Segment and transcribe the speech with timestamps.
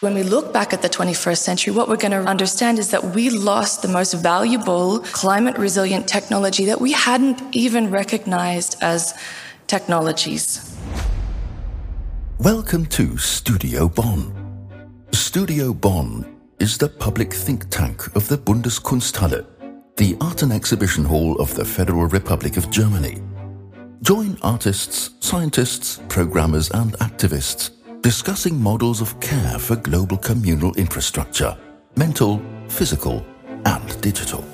[0.00, 3.14] When we look back at the 21st century, what we're going to understand is that
[3.14, 9.14] we lost the most valuable climate resilient technology that we hadn't even recognized as
[9.68, 10.76] technologies.
[12.38, 14.34] Welcome to Studio Bonn.
[15.12, 16.26] Studio Bonn
[16.58, 19.46] is the public think tank of the Bundeskunsthalle,
[19.96, 23.22] the art and exhibition hall of the Federal Republic of Germany.
[24.02, 27.73] Join artists, scientists, programmers, and activists
[28.04, 31.56] discussing models of care for global communal infrastructure
[31.96, 32.38] mental,
[32.68, 33.24] physical,
[33.64, 34.44] and digital.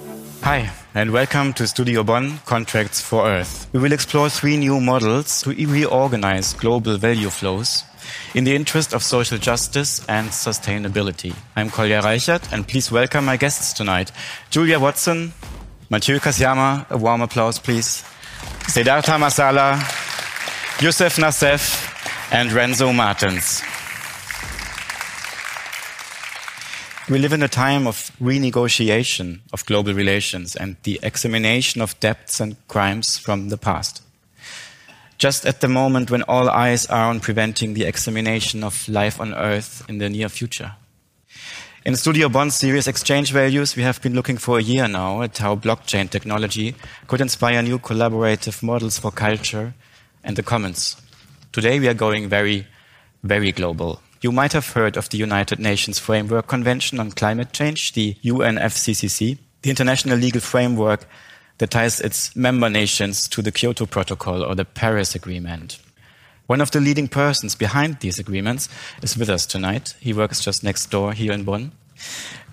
[0.43, 3.69] Hi, and welcome to Studio Bonn Contracts for Earth.
[3.73, 7.83] We will explore three new models to reorganize global value flows
[8.35, 11.35] in the interest of social justice and sustainability.
[11.57, 14.13] I'm Kolja Reichert, and please welcome my guests tonight
[14.51, 15.33] Julia Watson,
[15.91, 18.05] Mathieu Kasiama, a warm applause, please.
[18.69, 19.75] Ced'art Tamasala,
[20.81, 21.91] Youssef Nassef,
[22.33, 23.63] and Renzo Martens.
[27.09, 32.39] We live in a time of renegotiation of global relations and the examination of debts
[32.39, 34.03] and crimes from the past.
[35.19, 39.35] Just at the moment when all eyes are on preventing the examination of life on
[39.35, 40.75] Earth in the near future.
[41.85, 45.39] In Studio Bonn series Exchange Values, we have been looking for a year now at
[45.39, 46.77] how blockchain technology
[47.09, 49.75] could inspire new collaborative models for culture
[50.23, 50.97] and the commons.
[51.53, 52.65] Today we are going very,
[53.25, 54.01] very global.
[54.21, 59.37] You might have heard of the United Nations Framework Convention on Climate Change, the UNFCCC,
[59.63, 61.09] the international legal framework
[61.59, 65.81] that ties its member nations to the Kyoto Protocol or the Paris Agreement.
[66.47, 68.69] One of the leading persons behind these agreements
[69.03, 69.97] is with us tonight.
[69.99, 71.73] He works just next door here in Bonn.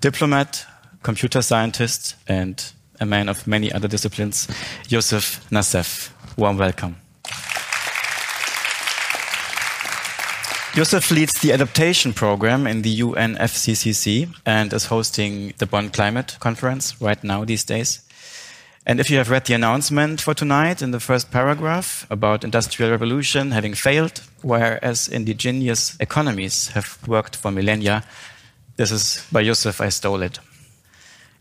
[0.02, 0.66] Diplomat,
[1.04, 4.48] computer scientist, and a man of many other disciplines,
[4.89, 6.11] Youssef Nassef.
[6.36, 6.95] Warm welcome.
[10.78, 17.02] Youssef leads the adaptation program in the UNFCCC and is hosting the Bonn Climate Conference
[17.02, 18.08] right now these days.
[18.86, 22.92] And if you have read the announcement for tonight in the first paragraph about industrial
[22.92, 28.04] revolution having failed, whereas indigenous economies have worked for millennia,
[28.76, 30.37] this is by Youssef, I stole it.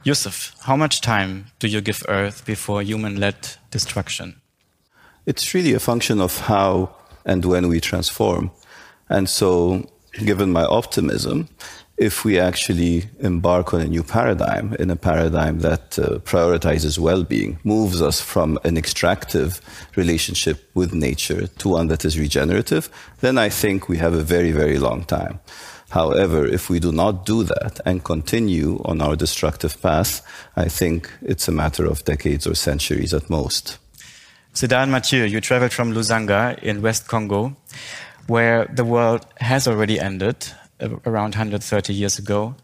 [0.03, 3.37] Youssef, how much time do you give Earth before human-led
[3.71, 4.41] destruction?
[5.27, 6.97] It's really a function of how
[7.27, 8.51] and when we transform.
[9.09, 9.89] And so,
[10.25, 11.49] given my optimism,
[11.97, 17.25] if we actually embark on a new paradigm, in a paradigm that uh, prioritizes well
[17.25, 19.61] being, moves us from an extractive
[19.97, 22.91] relationship with nature to one that is regenerative,
[23.21, 25.41] then I think we have a very, very long time.
[25.91, 30.21] However, if we do not do that and continue on our destructive path,
[30.57, 33.79] I think it's a matter of decades or centuries at most.
[34.53, 37.57] Sedan Mathieu, you traveled from Lusanga in West Congo,
[38.27, 40.49] where the world has already ended
[40.81, 42.55] uh, around 130 years ago,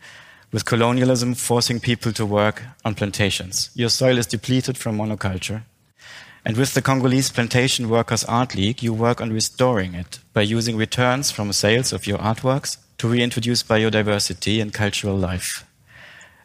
[0.52, 3.70] with colonialism forcing people to work on plantations.
[3.74, 5.62] Your soil is depleted from monoculture.
[6.44, 10.76] And with the Congolese Plantation Workers Art League, you work on restoring it by using
[10.76, 15.64] returns from sales of your artworks to reintroduce biodiversity and cultural life.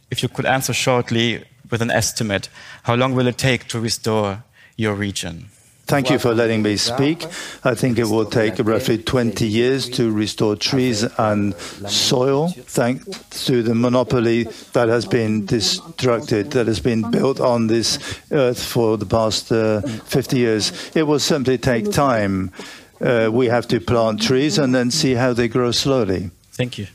[0.10, 2.50] If you could answer shortly with an estimate,
[2.84, 4.44] how long will it take to restore
[4.78, 5.50] your region?
[5.88, 7.24] Thank you for letting me speak.
[7.64, 13.64] I think it will take roughly 20 years to restore trees and soil, thanks to
[13.64, 14.44] the monopoly
[14.74, 19.80] that has been destructed, that has been built on this earth for the past uh,
[19.80, 20.92] 50 years.
[20.94, 22.52] It will simply take time.
[23.00, 26.32] Uh, we have to plant trees and then see how they grow slowly.
[26.52, 26.88] Thank you.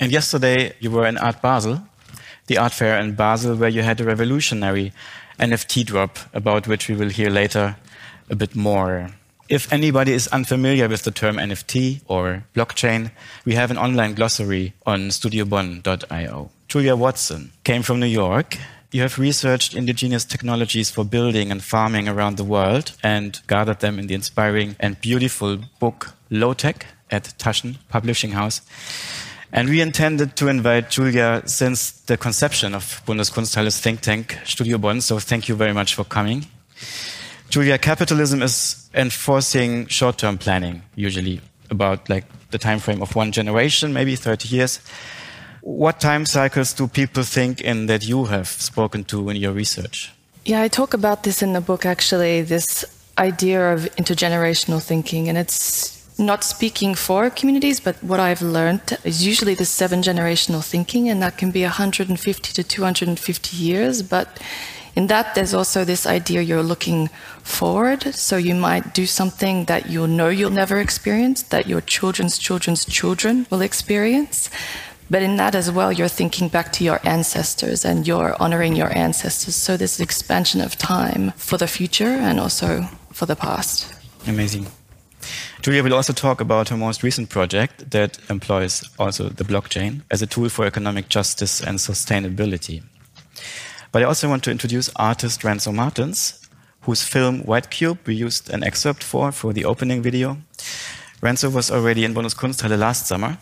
[0.00, 1.82] And yesterday you were in Art Basel,
[2.46, 4.94] the art fair in Basel, where you had a revolutionary
[5.38, 7.76] NFT drop, about which we will hear later
[8.30, 9.10] a bit more.
[9.48, 13.10] If anybody is unfamiliar with the term NFT or blockchain,
[13.44, 16.50] we have an online glossary on studiobonn.io.
[16.68, 18.56] Julia Watson came from New York.
[18.92, 23.98] You have researched indigenous technologies for building and farming around the world and gathered them
[23.98, 28.62] in the inspiring and beautiful book Lo-TEK at Taschen Publishing House.
[29.52, 35.00] And we intended to invite Julia since the conception of Bundeskunsthalle's think tank, Studio Bonn.
[35.00, 36.46] So thank you very much for coming.
[37.50, 43.92] Julia, capitalism is enforcing short-term planning, usually about like the time frame of one generation,
[43.92, 44.80] maybe 30 years.
[45.60, 50.12] What time cycles do people think in that you have spoken to in your research?
[50.44, 52.84] Yeah, I talk about this in the book actually, this
[53.18, 59.26] idea of intergenerational thinking, and it's not speaking for communities, but what I've learned is
[59.26, 64.02] usually the seven generational thinking, and that can be 150 to 250 years.
[64.02, 64.38] But
[64.96, 67.08] in that, there's also this idea you're looking
[67.42, 68.14] forward.
[68.14, 72.84] So you might do something that you'll know you'll never experience, that your children's children's
[72.84, 74.50] children will experience.
[75.08, 78.96] But in that as well, you're thinking back to your ancestors and you're honoring your
[78.96, 79.56] ancestors.
[79.56, 83.92] So this expansion of time for the future and also for the past.
[84.26, 84.66] Amazing.
[85.62, 90.22] Julia will also talk about her most recent project that employs also the blockchain as
[90.22, 92.82] a tool for economic justice and sustainability.
[93.92, 96.48] But I also want to introduce artist Renzo Martens,
[96.82, 100.38] whose film White Cube we used an excerpt for for the opening video.
[101.20, 103.36] Renzo was already in Bundeskunsthalle last summer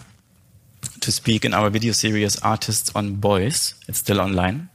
[1.01, 3.75] to speak in our video series Artists on Boys.
[3.89, 4.69] It's still online.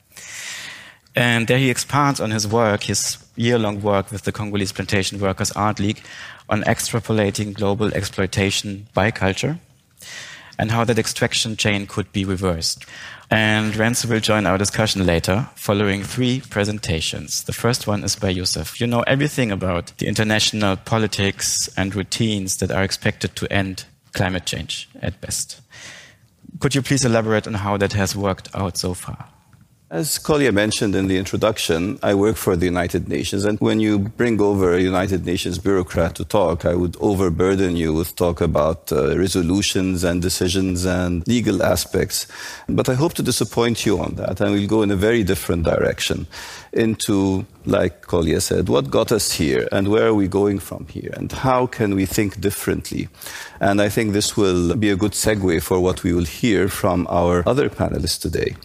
[1.15, 5.19] And there he expands on his work, his year long work with the Congolese Plantation
[5.19, 6.01] Workers Art League
[6.49, 9.59] on extrapolating global exploitation by culture
[10.63, 12.85] and how that extraction chain could be reversed.
[13.29, 17.43] And Renzo will join our discussion later, following three presentations.
[17.43, 18.79] The first one is by Youssef.
[18.79, 23.83] You know everything about the international politics and routines that are expected to end
[24.13, 25.59] climate change at best.
[26.61, 29.32] Could you please elaborate on how that has worked out so far?
[29.93, 33.45] As Kolja mentioned in the introduction, I work for the United Nations.
[33.45, 37.93] And when you bring over a United Nations bureaucrat to talk, I would overburden you
[37.93, 42.25] with talk about uh, resolutions and decisions and legal aspects.
[42.67, 44.41] But I hope to disappoint you on that.
[44.41, 46.25] And we'll go in a very different direction
[46.71, 51.11] into, like Kolja said, what got us here and where are we going from here
[51.15, 53.09] and how can we think differently.
[53.59, 57.05] And I think this will be a good segue for what we will hear from
[57.11, 58.55] our other panelists today.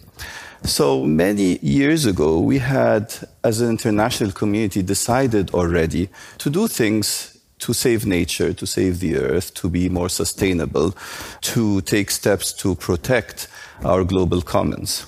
[0.63, 3.13] So many years ago, we had,
[3.43, 6.09] as an international community, decided already
[6.39, 10.95] to do things to save nature, to save the earth, to be more sustainable,
[11.41, 13.47] to take steps to protect
[13.83, 15.05] our global commons.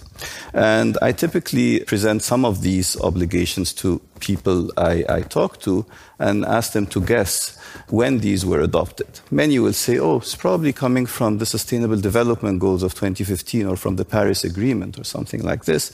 [0.53, 5.85] And I typically present some of these obligations to people I, I talk to
[6.19, 7.57] and ask them to guess
[7.89, 9.19] when these were adopted.
[9.29, 13.75] Many will say, oh, it's probably coming from the Sustainable Development Goals of 2015 or
[13.75, 15.91] from the Paris Agreement or something like this.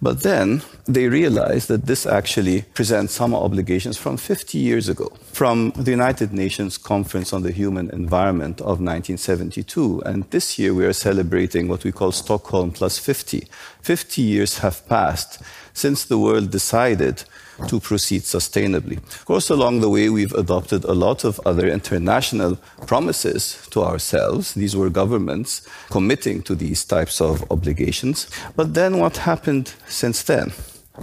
[0.00, 5.72] But then they realize that this actually presents some obligations from 50 years ago, from
[5.76, 10.02] the United Nations Conference on the Human Environment of 1972.
[10.06, 13.46] And this year we are celebrating what we call Stockholm plus 50.
[13.82, 15.42] 50 years have passed
[15.72, 17.24] since the world decided
[17.68, 18.96] to proceed sustainably.
[18.98, 24.54] Of course, along the way, we've adopted a lot of other international promises to ourselves.
[24.54, 28.28] These were governments committing to these types of obligations.
[28.56, 30.52] But then what happened since then?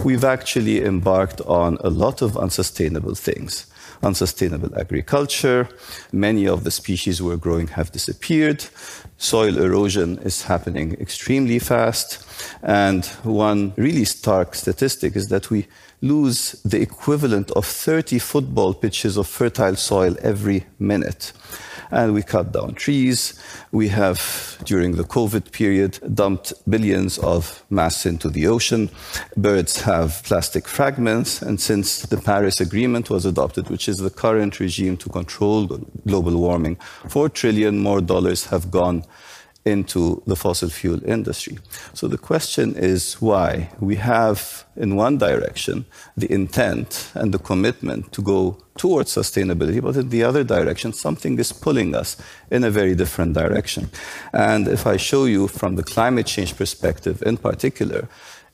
[0.04, 3.66] We've actually embarked on a lot of unsustainable things
[4.02, 5.68] unsustainable agriculture.
[6.12, 8.64] Many of the species we're growing have disappeared.
[9.16, 12.24] Soil erosion is happening extremely fast.
[12.62, 15.66] And one really stark statistic is that we
[16.00, 21.32] lose the equivalent of 30 football pitches of fertile soil every minute.
[21.90, 23.38] And we cut down trees.
[23.72, 28.90] We have, during the COVID period, dumped billions of mass into the ocean.
[29.36, 31.42] Birds have plastic fragments.
[31.42, 35.66] And since the Paris Agreement was adopted, which is the current regime to control
[36.06, 36.76] global warming,
[37.08, 39.04] four trillion more dollars have gone
[39.70, 41.58] into the fossil fuel industry.
[41.94, 45.84] So the question is why we have, in one direction,
[46.16, 51.38] the intent and the commitment to go towards sustainability, but in the other direction, something
[51.38, 52.16] is pulling us
[52.50, 53.90] in a very different direction.
[54.32, 58.08] And if I show you from the climate change perspective in particular,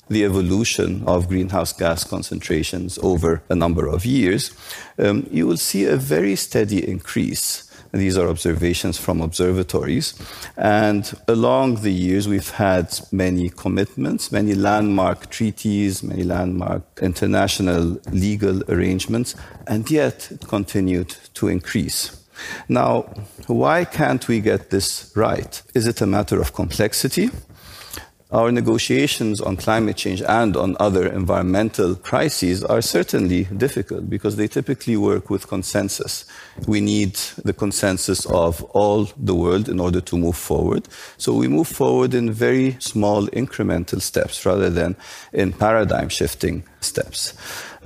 [0.08, 4.52] the evolution of greenhouse gas concentrations over a number of years,
[4.98, 7.63] um, you will see a very steady increase
[7.94, 10.14] these are observations from observatories.
[10.56, 18.62] And along the years, we've had many commitments, many landmark treaties, many landmark international legal
[18.68, 19.34] arrangements,
[19.66, 22.20] and yet it continued to increase.
[22.68, 23.02] Now,
[23.46, 25.62] why can't we get this right?
[25.74, 27.30] Is it a matter of complexity?
[28.34, 34.48] Our negotiations on climate change and on other environmental crises are certainly difficult because they
[34.48, 36.24] typically work with consensus.
[36.66, 37.14] We need
[37.44, 40.88] the consensus of all the world in order to move forward.
[41.16, 44.96] So we move forward in very small incremental steps rather than
[45.32, 47.34] in paradigm shifting steps.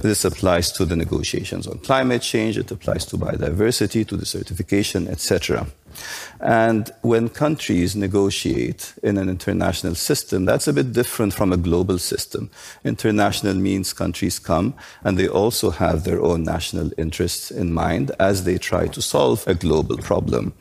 [0.00, 5.67] This applies to the negotiations on climate change, it applies to biodiversity, to desertification, etc.
[6.40, 11.99] And when countries negotiate in an international system, that's a bit different from a global
[11.99, 12.50] system.
[12.85, 18.45] International means countries come and they also have their own national interests in mind as
[18.45, 20.52] they try to solve a global problem.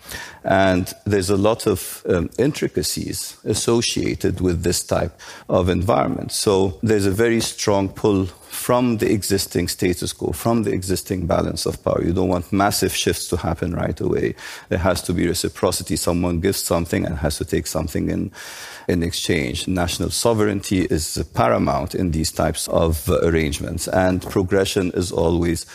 [0.48, 6.32] And there's a lot of um, intricacies associated with this type of environment.
[6.32, 11.66] So there's a very strong pull from the existing status quo, from the existing balance
[11.66, 12.01] of power.
[12.04, 14.36] You don't want massive shifts to happen right away.
[14.70, 15.96] There has to be reciprocity.
[15.96, 18.32] Someone gives something and has to take something in,
[18.88, 19.68] in exchange.
[19.68, 25.66] National sovereignty is paramount in these types of uh, arrangements, and progression is always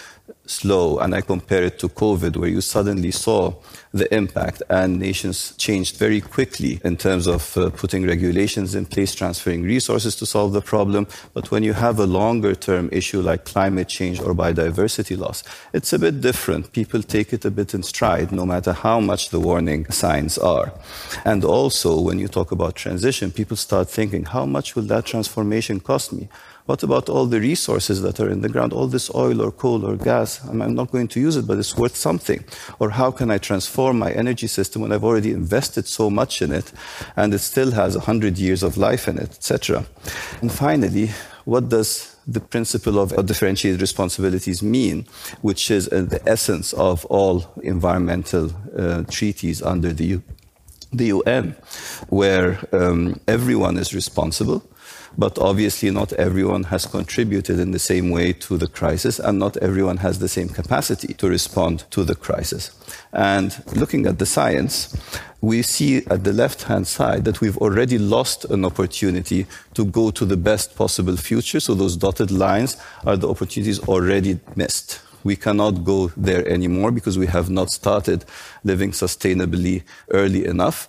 [0.52, 0.98] slow.
[0.98, 3.54] And I compare it to COVID, where you suddenly saw
[3.92, 9.14] the impact and nations changed very quickly in terms of uh, putting regulations in place,
[9.14, 11.06] transferring resources to solve the problem.
[11.34, 15.42] But when you have a longer term issue like climate change or biodiversity loss,
[15.72, 16.72] it's a bit different.
[16.72, 20.72] People take it a bit in stride, no matter how much the warning signs are.
[21.24, 25.80] And also, when you talk about transition, people start thinking, how much will that transformation
[25.80, 26.28] cost me?
[26.66, 29.84] What about all the resources that are in the ground, all this oil or coal
[29.84, 30.40] or gas?
[30.44, 32.44] I'm not going to use it, but it's worth something.
[32.78, 36.52] Or how can I transform my energy system when I've already invested so much in
[36.52, 36.72] it
[37.16, 39.84] and it still has 100 years of life in it, etc.
[40.40, 41.10] And finally,
[41.46, 45.06] what does the principle of differentiated responsibilities mean,
[45.40, 50.22] which is uh, the essence of all environmental uh, treaties under the, U-
[50.92, 51.56] the UN,
[52.08, 54.62] where um, everyone is responsible
[55.18, 59.56] but obviously, not everyone has contributed in the same way to the crisis, and not
[59.58, 62.70] everyone has the same capacity to respond to the crisis.
[63.12, 64.96] And looking at the science,
[65.40, 70.10] we see at the left hand side that we've already lost an opportunity to go
[70.10, 71.60] to the best possible future.
[71.60, 75.00] So those dotted lines are the opportunities already missed.
[75.24, 78.24] We cannot go there anymore because we have not started
[78.64, 80.88] living sustainably early enough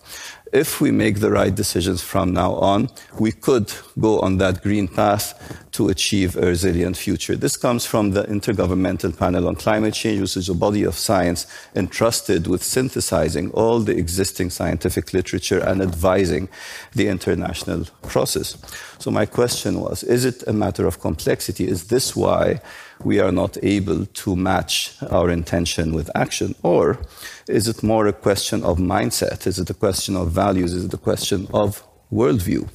[0.53, 2.88] if we make the right decisions from now on,
[3.19, 5.33] we could go on that green path
[5.72, 7.36] to achieve a resilient future.
[7.36, 11.48] This comes from the Intergovernmental Panel on Climate Change, which is a body of science
[11.75, 16.48] entrusted with synthesizing all the existing scientific literature and advising
[16.93, 18.55] the international process.
[19.00, 21.67] So my question was, is it a matter of complexity?
[21.67, 22.62] Is this why
[23.03, 26.53] we are not able to match our intention with action?
[26.62, 27.00] Or
[27.48, 29.48] is it more a question of mindset?
[29.48, 30.74] Is it a question of values?
[30.74, 32.70] Is it a question of worldview?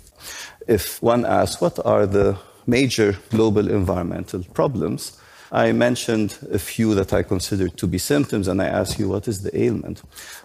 [0.66, 5.18] If one asks, what are the major global environmental problems?
[5.50, 9.26] I mentioned a few that I consider to be symptoms, and I ask you, what
[9.26, 10.02] is the ailment?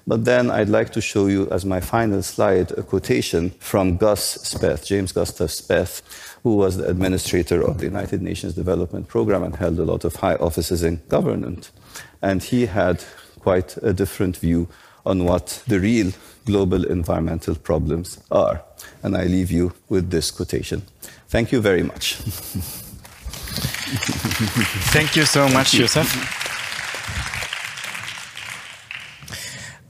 [0.08, 4.38] But then I'd like to show you, as my final slide, a quotation from Gus
[4.38, 6.02] Speth, James Gustav Speth,
[6.44, 10.16] who was the administrator of the United Nations Development Program and held a lot of
[10.16, 11.72] high offices in government.
[12.22, 13.04] And he had
[13.44, 14.68] quite a different view
[15.06, 16.12] on what the real
[16.46, 18.64] global environmental problems are.
[19.04, 20.82] And I leave you with this quotation.
[21.28, 22.16] Thank you very much.
[24.94, 26.08] Thank you so much, Youssef.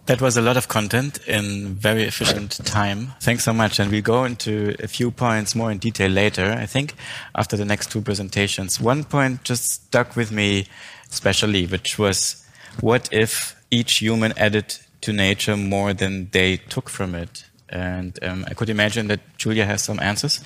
[0.05, 3.13] That was a lot of content in very efficient time.
[3.21, 3.79] Thanks so much.
[3.79, 6.95] And we'll go into a few points more in detail later, I think,
[7.35, 8.81] after the next two presentations.
[8.81, 10.67] One point just stuck with me
[11.09, 12.42] especially, which was
[12.81, 17.45] what if each human added to nature more than they took from it?
[17.69, 20.41] And um, I could imagine that Julia has some answers.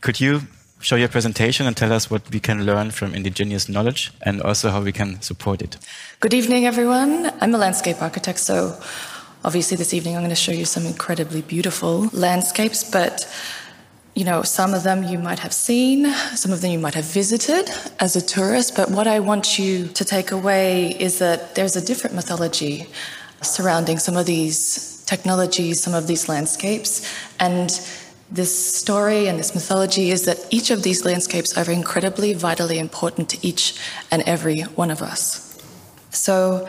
[0.00, 0.42] Could you
[0.82, 4.70] show your presentation and tell us what we can learn from indigenous knowledge and also
[4.70, 5.78] how we can support it.
[6.20, 7.30] Good evening, everyone.
[7.40, 8.78] I'm a landscape architect, so
[9.44, 13.26] obviously this evening I'm going to show you some incredibly beautiful landscapes, but
[14.14, 17.06] you know, some of them you might have seen, some of them you might have
[17.06, 21.76] visited as a tourist, but what I want you to take away is that there's
[21.76, 22.86] a different mythology
[23.40, 27.70] surrounding some of these technologies, some of these landscapes, and
[28.30, 33.28] this story and this mythology is that each of these landscapes are incredibly vitally important
[33.30, 33.78] to each
[34.10, 35.58] and every one of us.
[36.10, 36.68] So,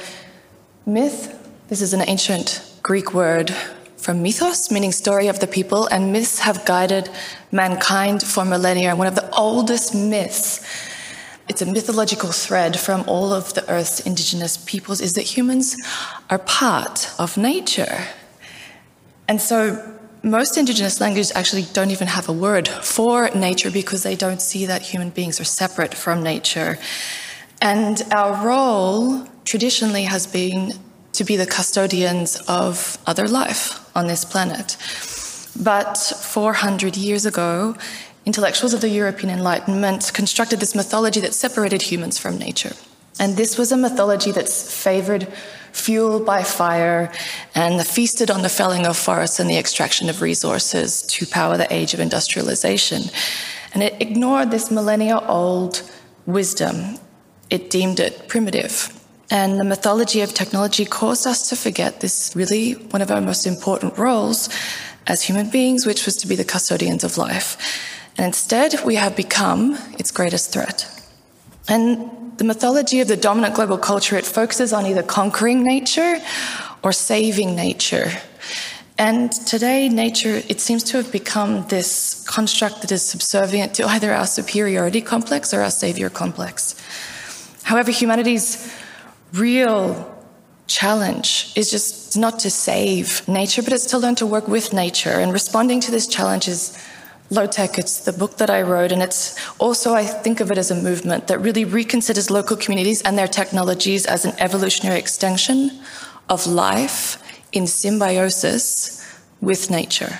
[0.85, 3.55] myth, this is an ancient Greek word
[4.03, 7.09] from mythos, meaning story of the people, and myths have guided
[7.53, 8.93] mankind for millennia.
[8.97, 10.59] One of the oldest myths,
[11.47, 15.77] it's a mythological thread from all of the Earth's indigenous peoples, is that humans
[16.29, 18.07] are part of nature.
[19.29, 24.17] And so most indigenous languages actually don't even have a word for nature because they
[24.17, 26.77] don't see that human beings are separate from nature.
[27.61, 30.73] And our role traditionally has been
[31.13, 34.77] to be the custodians of other life on this planet.
[35.61, 37.75] But 400 years ago,
[38.25, 42.73] intellectuals of the European Enlightenment constructed this mythology that separated humans from nature.
[43.19, 45.27] And this was a mythology that's favored
[45.73, 47.11] fuel by fire,
[47.55, 51.71] and feasted on the felling of forests and the extraction of resources to power the
[51.73, 53.03] age of industrialization.
[53.73, 55.81] And it ignored this millennia old
[56.25, 56.99] wisdom,
[57.49, 58.97] it deemed it primitive.
[59.33, 63.47] And the mythology of technology caused us to forget this really one of our most
[63.47, 64.47] important roles
[65.07, 67.57] as human beings, which was to be the custodians of life.
[68.15, 70.87] And instead, we have become its greatest threat.
[71.67, 76.19] And the mythology of the dominant global culture, it focuses on either conquering nature
[76.83, 78.11] or saving nature.
[78.99, 84.13] And today, nature, it seems to have become this construct that is subservient to either
[84.13, 86.75] our superiority complex or our savior complex.
[87.63, 88.71] However, humanity's
[89.33, 90.09] real
[90.67, 95.19] challenge is just not to save nature, but it's to learn to work with nature.
[95.19, 96.77] And responding to this challenge is
[97.29, 97.79] Lo-TEK.
[97.79, 100.75] It's the book that I wrote, and it's also, I think of it as a
[100.75, 105.71] movement that really reconsiders local communities and their technologies as an evolutionary extension
[106.29, 107.17] of life
[107.51, 109.03] in symbiosis
[109.41, 110.19] with nature.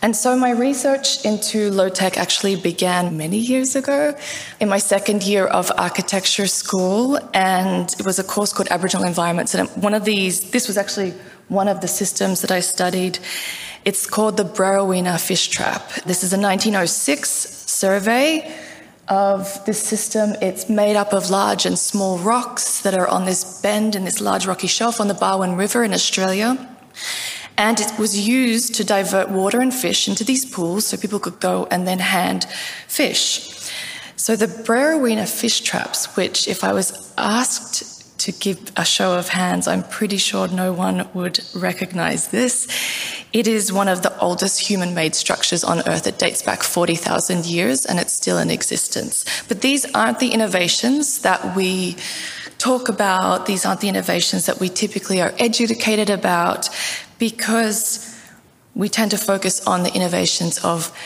[0.00, 4.14] And so my research into Lo-TEK actually began many years ago
[4.60, 7.18] in my second year of architecture school.
[7.34, 9.54] And it was a course called Aboriginal Environments.
[9.54, 11.14] And one of these, this was actually
[11.48, 13.18] one of the systems that I studied.
[13.84, 15.90] It's called the Brewarrina fish trap.
[16.04, 18.54] This is a 1906 survey
[19.08, 20.34] of this system.
[20.40, 24.20] It's made up of large and small rocks that are on this bend in this
[24.20, 26.68] large rocky shelf on the Barwon River in Australia.
[27.58, 31.40] And it was used to divert water and fish into these pools so people could
[31.40, 32.44] go and then hand
[32.86, 33.70] fish.
[34.14, 39.28] So the Brewarrina fish traps, which if I was asked to give a show of
[39.28, 42.68] hands, I'm pretty sure no one would recognize this.
[43.32, 46.06] It is one of the oldest human made structures on Earth.
[46.06, 49.24] It dates back 40,000 years and it's still in existence.
[49.48, 51.96] But these aren't the innovations that we
[52.58, 53.46] talk about.
[53.46, 56.68] These aren't the innovations that we typically are educated about
[57.18, 58.14] because
[58.74, 60.96] we tend to focus on the innovations of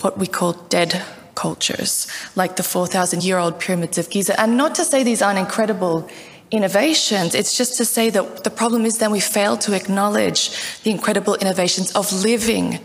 [0.00, 1.02] what we call dead
[1.34, 4.38] cultures, like the 4,000 year old pyramids of Giza.
[4.40, 6.08] And not to say these aren't incredible
[6.50, 10.50] innovations, it's just to say that the problem is then we fail to acknowledge
[10.82, 12.80] the incredible innovations of living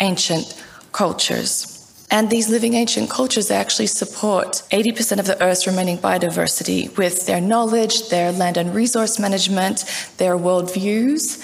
[0.00, 0.60] ancient
[0.92, 1.78] cultures.
[2.10, 7.40] And these living ancient cultures, actually support 80% of the Earth's remaining biodiversity with their
[7.40, 9.84] knowledge, their land and resource management,
[10.18, 11.42] their worldviews,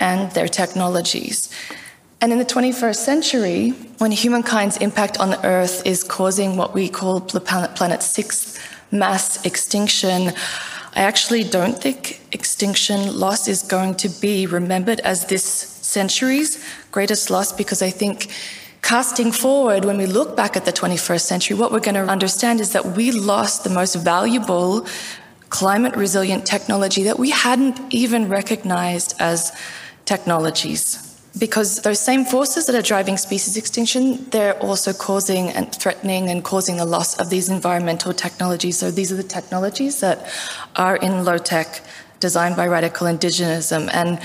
[0.00, 1.50] and their technologies.
[2.20, 6.88] And in the 21st century, when humankind's impact on the Earth is causing what we
[6.88, 8.58] call the planet's sixth
[8.90, 10.32] mass extinction,
[10.96, 17.30] I actually don't think extinction loss is going to be remembered as this century's greatest
[17.30, 18.32] loss because I think
[18.82, 22.60] casting forward, when we look back at the 21st century, what we're going to understand
[22.60, 24.86] is that we lost the most valuable
[25.50, 29.52] climate resilient technology that we hadn't even recognized as
[30.12, 30.84] technologies.
[31.38, 36.42] Because those same forces that are driving species extinction, they're also causing and threatening and
[36.42, 38.78] causing the loss of these environmental technologies.
[38.78, 40.18] So these are the technologies that
[40.74, 41.68] are in Lo-TEK,
[42.18, 43.82] designed by radical indigenism.
[43.92, 44.18] And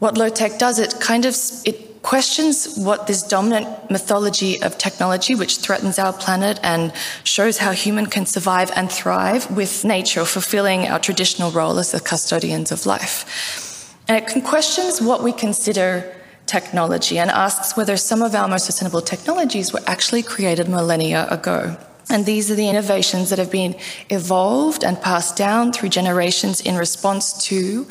[0.00, 5.54] what Lo-TEK does, it kind of it questions what this dominant mythology of technology, which
[5.64, 6.92] threatens our planet and
[7.24, 12.00] shows how human can survive and thrive with nature, fulfilling our traditional role as the
[12.00, 13.65] custodians of life.
[14.08, 16.14] And it questions what we consider
[16.46, 21.76] technology and asks whether some of our most sustainable technologies were actually created millennia ago.
[22.08, 23.74] And these are the innovations that have been
[24.10, 27.88] evolved and passed down through generations in response to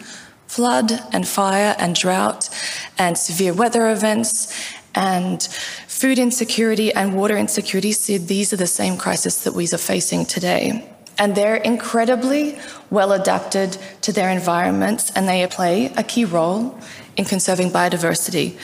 [0.48, 2.50] flood and fire and drought
[2.98, 5.44] and severe weather events and
[5.88, 7.92] food insecurity and water insecurity.
[7.92, 10.95] So these are the same crises that we are facing today.
[11.18, 12.58] And they're incredibly
[12.90, 16.78] well adapted to their environments and they play a key role
[17.18, 18.58] in conserving biodiversity.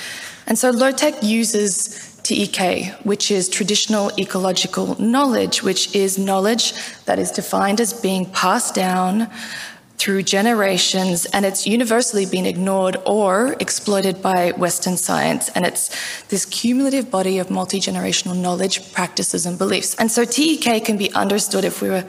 [0.47, 6.73] And so Lo-TEK uses TEK, which is traditional ecological knowledge, which is knowledge
[7.05, 9.29] that is defined as being passed down
[9.97, 15.49] through generations and it's universally been ignored or exploited by Western science.
[15.49, 15.91] And it's
[16.23, 19.93] this cumulative body of multi generational knowledge, practices, and beliefs.
[19.95, 22.05] And so TEK can be understood if we were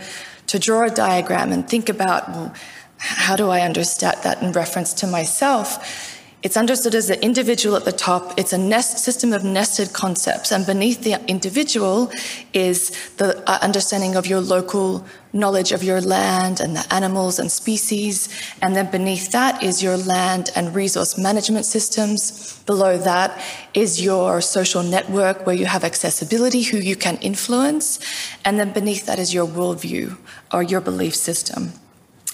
[0.47, 2.57] to draw a diagram and think about,
[2.99, 6.12] how do I understand that in reference to myself?
[6.43, 8.37] It's understood as the individual at the top.
[8.37, 12.11] It's a nest system of nested concepts, and beneath the individual
[12.53, 17.51] is the uh, understanding of your local knowledge of your land and the animals and
[17.51, 18.29] species.
[18.61, 22.61] And then beneath that is your land and resource management systems.
[22.65, 23.41] Below that
[23.73, 28.01] is your social network where you have accessibility, who you can influence.
[28.45, 30.19] And then beneath that is your worldview
[30.53, 31.73] or your belief system.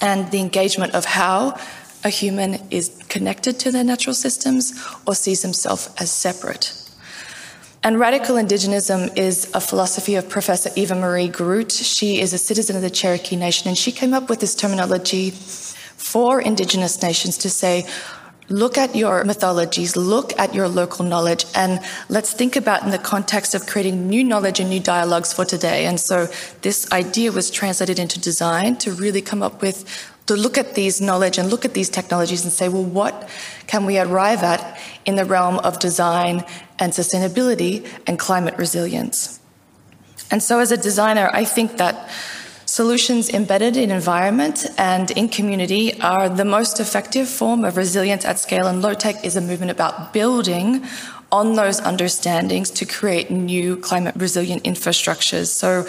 [0.01, 1.59] And the engagement of how
[2.09, 4.73] a human is connected to their natural systems
[5.07, 6.75] or sees himself as separate.
[7.85, 11.71] And radical indigenism is a philosophy of Professor Eva Marie Garroutte.
[11.71, 15.31] She is a citizen of the Cherokee Nation, and she came up with this terminology
[15.31, 17.87] for indigenous nations to say
[18.49, 22.99] look at your mythologies, look at your local knowledge, and let's think about in the
[22.99, 25.85] context of creating new knowledge and new dialogues for today.
[25.85, 26.27] And so
[26.63, 29.85] this idea was translated into design to really come up with
[30.29, 33.29] to look at these knowledge and look at these technologies and say, well, what
[33.67, 36.45] can we arrive at in the realm of design
[36.79, 39.41] and sustainability and climate resilience?
[40.31, 42.09] And so as a designer, I think that
[42.69, 48.39] Solutions embedded in environment and in community are the most effective form of resilience at
[48.39, 50.85] scale, and Lo-TEK is a movement about building
[51.33, 55.47] on those understandings to create new climate resilient infrastructures.
[55.47, 55.87] So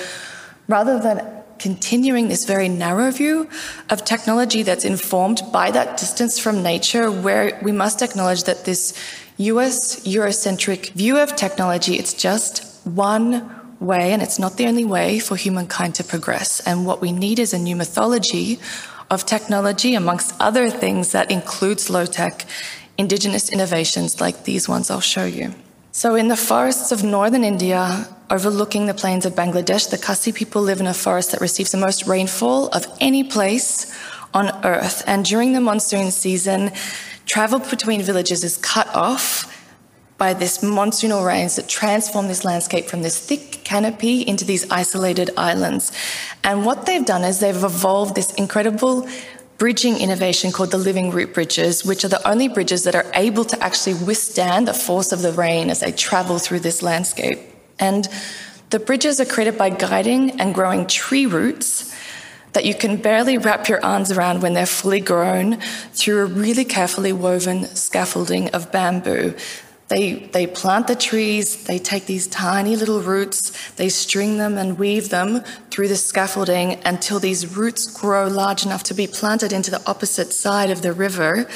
[0.69, 3.47] rather than continuing this very narrow view
[3.89, 8.93] of technology that's informed by that distance from nature, where we must acknowledge that this
[9.37, 15.19] US Eurocentric view of technology, it's just one way, and it's not the only way
[15.19, 16.59] for humankind to progress.
[16.61, 18.59] And what we need is a new mythology
[19.09, 22.45] of technology, amongst other things that includes Lo-TEK,
[22.97, 25.53] indigenous innovations like these ones I'll show you.
[25.91, 30.61] So, in the forests of northern India, overlooking the plains of Bangladesh, the Khasi people
[30.61, 33.91] live in a forest that receives the most rainfall of any place
[34.33, 35.03] on earth.
[35.07, 36.71] And during the monsoon season,
[37.25, 39.55] travel between villages is cut off
[40.17, 45.31] by this monsoonal rains that transform this landscape from this thick canopy into these isolated
[45.37, 45.91] islands.
[46.43, 49.07] And what they've done is they've evolved this incredible
[49.57, 53.45] bridging innovation called the living root bridges, which are the only bridges that are able
[53.45, 57.39] to actually withstand the force of the rain as they travel through this landscape.
[57.79, 58.07] And
[58.69, 61.95] the bridges are created by guiding and growing tree roots
[62.53, 65.59] that you can barely wrap your arms around when they're fully grown
[65.93, 69.35] through a really carefully woven scaffolding of bamboo
[69.89, 74.77] they, they plant the trees, they take these tiny little roots, they string them and
[74.77, 79.71] weave them through the scaffolding until these roots grow large enough to be planted into
[79.71, 81.49] the opposite side of the river.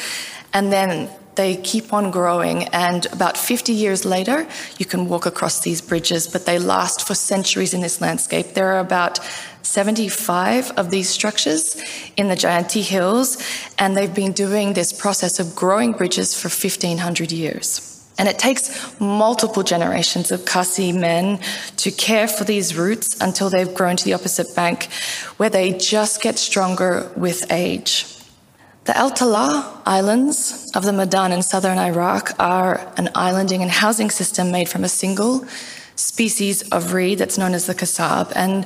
[0.51, 2.65] And then they keep on growing.
[2.65, 7.15] And about 50 years later, you can walk across these bridges, but they last for
[7.15, 8.53] centuries in this landscape.
[8.53, 9.19] There are about
[9.63, 11.81] 75 of these structures
[12.17, 13.41] in the Jaintia Hills,
[13.79, 17.89] and they've been doing this process of growing bridges for 1500 years.
[18.19, 21.39] And it takes multiple generations of Khasi men
[21.77, 24.85] to care for these roots until they've grown to the opposite bank,
[25.37, 28.05] where they just get stronger with age.
[28.85, 34.09] The Al Tala Islands of the Madan in southern Iraq are an islanding and housing
[34.09, 35.45] system made from a single
[35.95, 38.33] species of reed that's known as the kasab.
[38.35, 38.65] And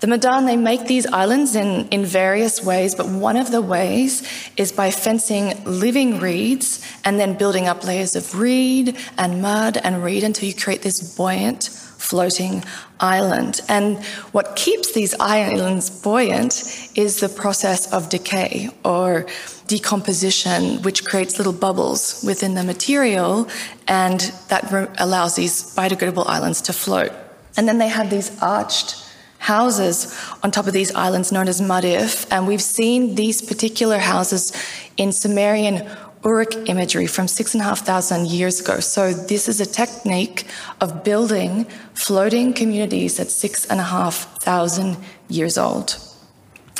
[0.00, 4.22] the Madan, they make these islands in, in various ways, but one of the ways
[4.56, 10.02] is by fencing living reeds and then building up layers of reed and mud and
[10.04, 12.62] reed until you create this buoyant, floating
[13.00, 13.60] island.
[13.68, 19.26] And what keeps these islands buoyant is the process of decay or
[19.68, 23.48] decomposition, which creates little bubbles within the material,
[23.88, 27.12] and that allows these biodegradable islands to float.
[27.56, 29.03] And then they have these arched
[29.44, 29.96] houses
[30.42, 34.52] on top of these islands known as Mudhif, and we've seen these particular houses
[34.96, 35.86] in Sumerian
[36.24, 38.80] Uruk imagery from six and a half thousand years ago.
[38.80, 40.46] So this is a technique
[40.80, 44.96] of building floating communities at six and a half thousand
[45.28, 45.98] years old.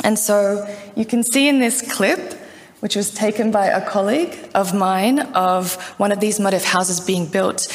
[0.02, 2.20] And so you can see in this clip
[2.84, 7.24] which was taken by a colleague of mine of one of these Mudhif houses being
[7.24, 7.66] built,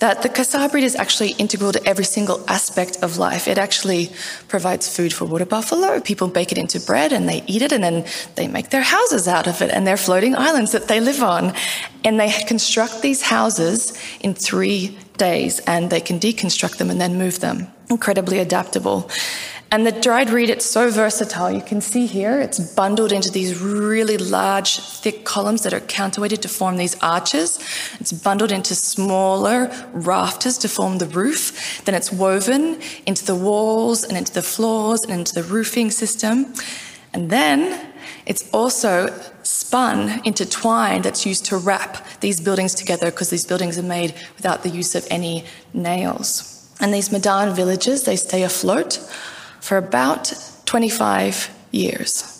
[0.00, 3.48] that the kasab reed is actually integral to every single aspect of life.
[3.48, 4.10] It actually
[4.46, 6.00] provides food for water buffalo.
[6.00, 8.04] People bake it into bread and they eat it and then
[8.34, 11.54] they make their houses out of it and their floating islands that they live on.
[12.04, 17.16] And they construct these houses in three days and they can deconstruct them and then
[17.16, 17.68] move them.
[17.88, 19.10] Incredibly adaptable.
[19.70, 21.50] And the dried reed, it's so versatile.
[21.50, 26.40] You can see here, it's bundled into these really large, thick columns that are counterweighted
[26.40, 27.58] to form these arches.
[28.00, 31.82] It's bundled into smaller rafters to form the roof.
[31.84, 36.54] Then it's woven into the walls and into the floors and into the roofing system.
[37.12, 37.92] And then
[38.24, 43.78] it's also spun into twine that's used to wrap these buildings together because these buildings
[43.78, 46.66] are made without the use of any nails.
[46.80, 48.98] And these Madan villages, they stay afloat
[49.60, 50.32] for about
[50.64, 52.34] 25 years.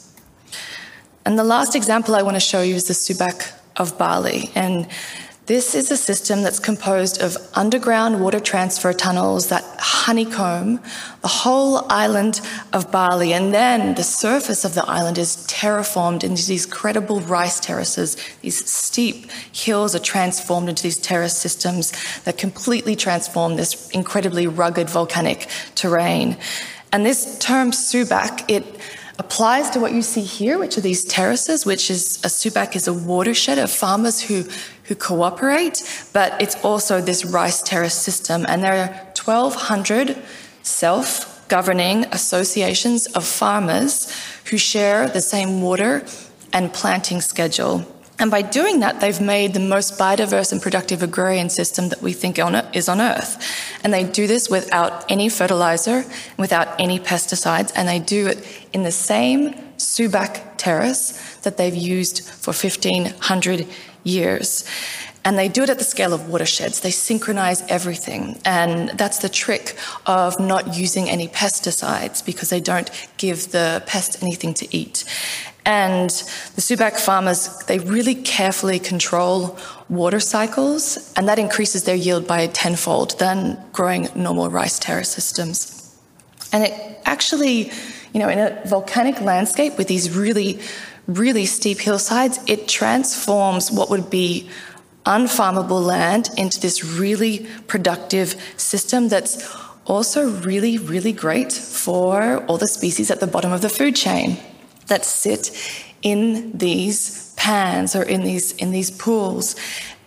[1.24, 4.50] And the last example I want to show you is the Subak of Bali.
[4.54, 4.88] And
[5.48, 10.78] this is a system that's composed of underground water transfer tunnels that honeycomb
[11.22, 12.42] the whole island
[12.74, 13.32] of Bali.
[13.32, 18.18] And then the surface of the island is terraformed into these credible rice terraces.
[18.42, 21.92] These steep hills are transformed into these terrace systems
[22.24, 26.36] that completely transform this incredibly rugged volcanic terrain.
[26.92, 28.64] And this term subak, it
[29.18, 32.86] applies to what you see here, which are these terraces, which is a Subak is
[32.86, 34.44] a watershed of farmers who,
[34.84, 38.46] who cooperate, but it's also this rice terrace system.
[38.48, 40.16] And there are 1,200
[40.62, 44.14] self governing associations of farmers
[44.50, 46.04] who share the same water
[46.52, 47.84] and planting schedule.
[48.20, 52.12] And by doing that, they've made the most biodiverse and productive agrarian system that we
[52.12, 53.40] think on, is on Earth.
[53.84, 56.04] And they do this without any fertilizer,
[56.36, 62.28] without any pesticides, and they do it in the same Subak terrace that they've used
[62.28, 63.66] for 1500
[64.02, 64.64] years.
[65.24, 66.80] And they do it at the scale of watersheds.
[66.80, 68.40] They synchronize everything.
[68.44, 69.76] And that's the trick
[70.06, 75.04] of not using any pesticides because they don't give the pest anything to eat.
[75.68, 79.58] And the Subak farmers, they really carefully control
[79.90, 85.94] water cycles, and that increases their yield by tenfold than growing normal rice terrace systems.
[86.54, 86.72] And it
[87.04, 87.70] actually,
[88.14, 90.58] you know, in a volcanic landscape with these really,
[91.06, 94.48] really steep hillsides, it transforms what would be
[95.04, 99.54] unfarmable land into this really productive system that's
[99.84, 104.38] also really, really great for all the species at the bottom of the food chain
[104.88, 105.50] that sit
[106.02, 109.54] in these pans or in these in these pools.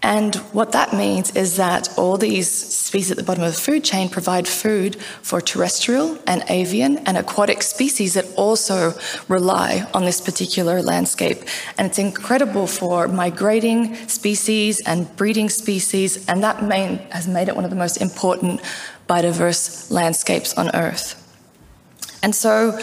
[0.03, 3.83] And what that means is that all these species at the bottom of the food
[3.83, 8.95] chain provide food for terrestrial and avian and aquatic species that also
[9.27, 11.43] rely on this particular landscape.
[11.77, 17.55] And it's incredible for migrating species and breeding species, and that main, has made it
[17.55, 18.59] one of the most important
[19.07, 21.15] biodiverse landscapes on Earth.
[22.23, 22.79] And so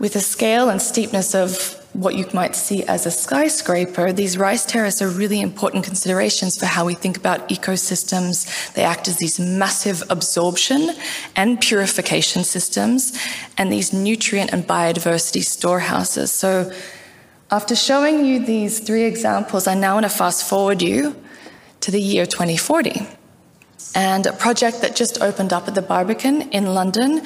[0.00, 4.64] with the scale and steepness of what you might see as a skyscraper, these rice
[4.64, 8.72] terraces are really important considerations for how we think about ecosystems.
[8.74, 10.90] They act as these massive absorption
[11.36, 13.18] and purification systems
[13.58, 16.32] and these nutrient and biodiversity storehouses.
[16.32, 16.72] So,
[17.52, 21.16] after showing you these three examples, I now want to fast forward you
[21.80, 23.06] to the year 2040
[23.96, 27.22] and a project that just opened up at the Barbican in London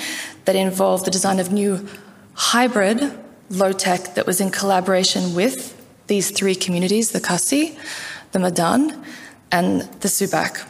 [0.46, 1.87] that involved the design of new
[2.34, 3.18] hybrid
[3.50, 7.78] low tech that was in collaboration with these three communities the Khasi,
[8.32, 9.04] the Madan,
[9.50, 10.68] and the Subak.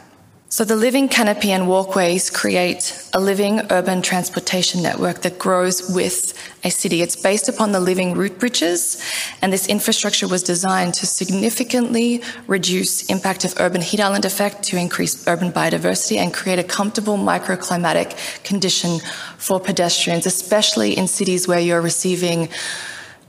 [0.55, 6.33] So the living canopy and walkways create a living urban transportation network that grows with
[6.63, 7.01] a city.
[7.01, 9.03] It's based upon the living root bridges,
[9.41, 14.77] and this infrastructure was designed to significantly reduce impact of urban heat island effect to
[14.77, 18.15] increase urban biodiversity and create a comfortable microclimatic
[18.45, 19.01] condition
[19.37, 22.47] for pedestrians, especially in cities where you're receiving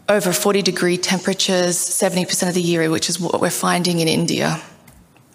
[0.09, 4.62] over 40 degree temperatures 70% of the year, which is what we're finding in India.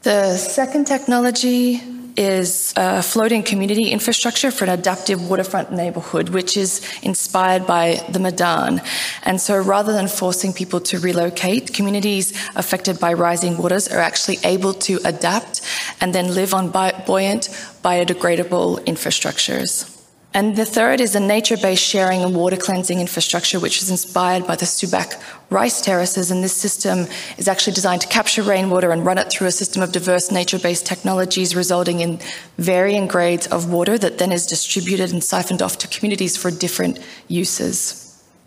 [0.03, 1.79] The second technology
[2.17, 8.81] is floating community infrastructure for an adaptive waterfront neighborhood, which is inspired by the Madan.
[9.21, 14.39] And so rather than forcing people to relocate, communities affected by rising waters are actually
[14.43, 15.61] able to adapt
[16.01, 17.49] and then live on buoyant,
[17.83, 20.00] biodegradable infrastructures.
[20.33, 24.47] And the third is a nature based sharing and water cleansing infrastructure, which is inspired
[24.47, 26.31] by the Subak rice terraces.
[26.31, 29.81] And this system is actually designed to capture rainwater and run it through a system
[29.81, 32.19] of diverse nature based technologies, resulting in
[32.57, 36.99] varying grades of water that then is distributed and siphoned off to communities for different
[37.27, 37.97] uses.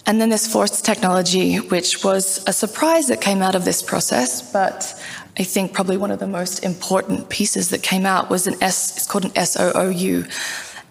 [0.07, 4.53] And then this fourth technology, which was a surprise that came out of this process,
[4.53, 5.03] but
[5.39, 8.97] I think probably one of the most important pieces that came out was an S,
[8.97, 10.25] it's called an SOOU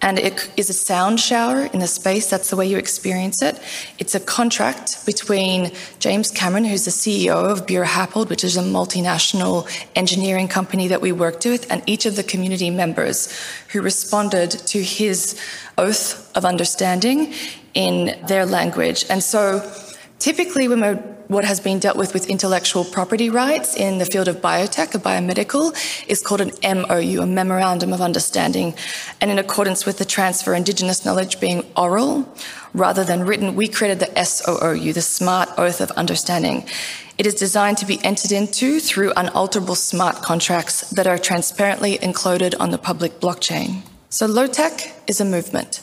[0.03, 2.29] and it is a sound shower in the space.
[2.29, 3.57] That's the way you experience it.
[3.97, 8.61] It's a contract between James Cameron, who's the CEO of Buro Happold, which is a
[8.61, 13.33] multinational engineering company that we worked with, and each of the community members
[13.69, 15.39] who responded to his
[15.77, 17.33] oath of understanding
[17.73, 19.05] in their language.
[19.09, 19.59] And so
[20.23, 20.69] typically
[21.27, 24.99] what has been dealt with with intellectual property rights in the field of biotech or
[24.99, 25.75] biomedical
[26.07, 28.73] is called an MOU, a Memorandum of Understanding.
[29.19, 32.33] And in accordance with the transfer indigenous knowledge being oral
[32.73, 36.65] rather than written, we created the SOOU, the Smart Oath of Understanding.
[37.17, 42.55] It is designed to be entered into through unalterable smart contracts that are transparently encoded
[42.61, 43.81] on the public blockchain.
[44.07, 45.81] So Lo-TEK is a movement.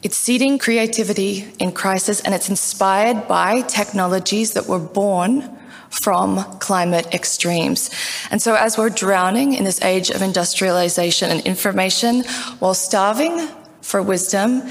[0.00, 5.58] It's seeding creativity in crisis and it's inspired by technologies that were born
[5.90, 7.90] from climate extremes.
[8.30, 12.22] And so, as we're drowning in this age of industrialization and information
[12.60, 13.48] while starving
[13.80, 14.62] for wisdom,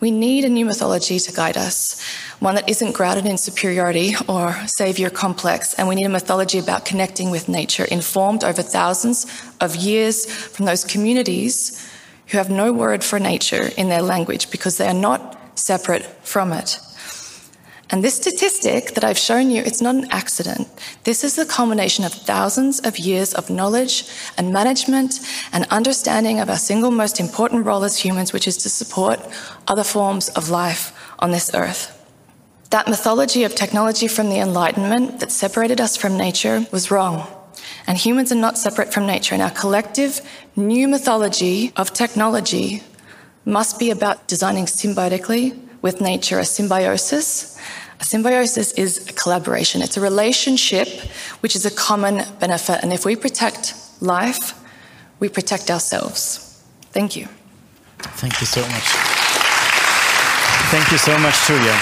[0.00, 2.02] we need a new mythology to guide us,
[2.40, 5.74] one that isn't grounded in superiority or savior complex.
[5.74, 9.26] And we need a mythology about connecting with nature, informed over thousands
[9.60, 11.88] of years from those communities
[12.32, 16.50] who have no word for nature in their language because they are not separate from
[16.52, 16.80] it.
[17.90, 20.66] And this statistic that I've shown you, it's not an accident.
[21.04, 25.20] This is the culmination of thousands of years of knowledge and management
[25.52, 29.20] and understanding of our single most important role as humans, which is to support
[29.68, 31.98] other forms of life on this earth.
[32.70, 37.26] That mythology of technology from the Enlightenment that separated us from nature was wrong.
[37.86, 39.34] And humans are not separate from nature.
[39.34, 40.20] And our collective
[40.56, 42.82] new mythology of technology
[43.44, 47.52] must be about designing symbiotically with nature, a symbiosis
[48.02, 50.88] a symbiosis is a collaboration, it's a relationship
[51.38, 52.82] which is a common benefit.
[52.82, 54.60] And if we protect life,
[55.20, 56.60] we protect ourselves.
[56.90, 57.28] Thank you.
[58.18, 58.88] Thank you so much.
[60.72, 61.78] Thank you so much, Julia.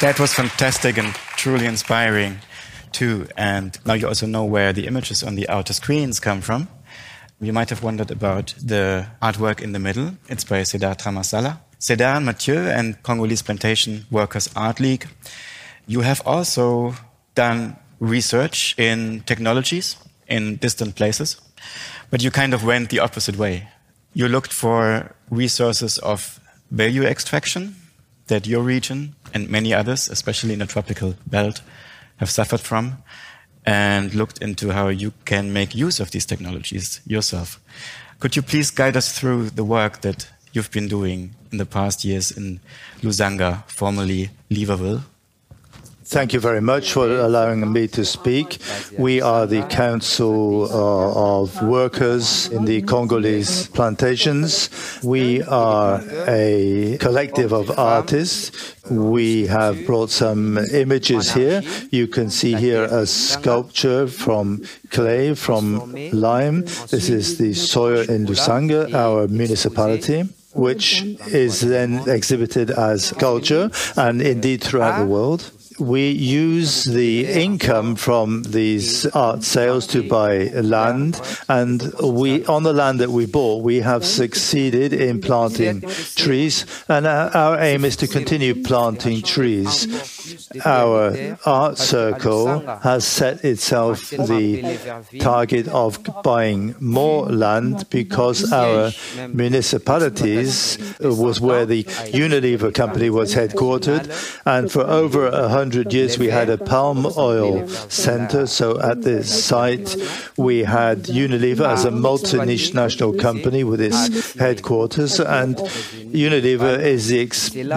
[0.00, 2.38] That was fantastic and truly inspiring,
[2.92, 3.26] too.
[3.36, 6.68] And now you also know where the images on the outer screens come from.
[7.40, 10.12] You might have wondered about the artwork in the middle.
[10.28, 11.60] It's by Ced'art Tamasala.
[11.78, 15.08] Ced'art Mathieu and Congolese Plantation Workers Art League.
[15.86, 16.94] You have also
[17.34, 19.96] done research in technologies
[20.28, 21.40] in distant places,
[22.10, 23.68] but you kind of went the opposite way.
[24.14, 26.38] You looked for resources of
[26.70, 27.74] value extraction
[28.28, 31.62] that your region and many others, especially in the tropical belt,
[32.16, 33.02] have suffered from,
[33.64, 37.60] and looked into how you can make use of these technologies yourself.
[38.18, 42.04] Could you please guide us through the work that you've been doing in the past
[42.04, 42.60] years in
[43.00, 45.02] Lusanga, formerly Leverville.
[46.12, 48.58] Thank you very much for allowing me to speak.
[48.98, 54.68] We are the Council uh, of Workers in the Congolese plantations.
[55.02, 58.74] We are a collective of artists.
[58.90, 61.62] We have brought some images here.
[61.90, 66.66] You can see here a sculpture from clay, from lime.
[66.90, 74.20] This is the soil in Lusanga, our municipality which is then exhibited as culture and
[74.20, 81.20] indeed throughout the world we use the income from these art sales to buy land,
[81.48, 85.82] and we on the land that we bought, we have succeeded in planting
[86.14, 89.86] trees, and our aim is to continue planting trees.
[90.64, 94.78] Our art circle has set itself the
[95.20, 98.92] target of buying more land because our
[99.28, 104.10] municipalities was where the Unilever company was headquartered,
[104.44, 108.46] and for over a 100 years, we had a palm oil center.
[108.48, 109.96] So at this site,
[110.36, 115.20] we had Unilever as a multinational company with its headquarters.
[115.20, 115.56] And
[116.26, 117.28] Unilever is the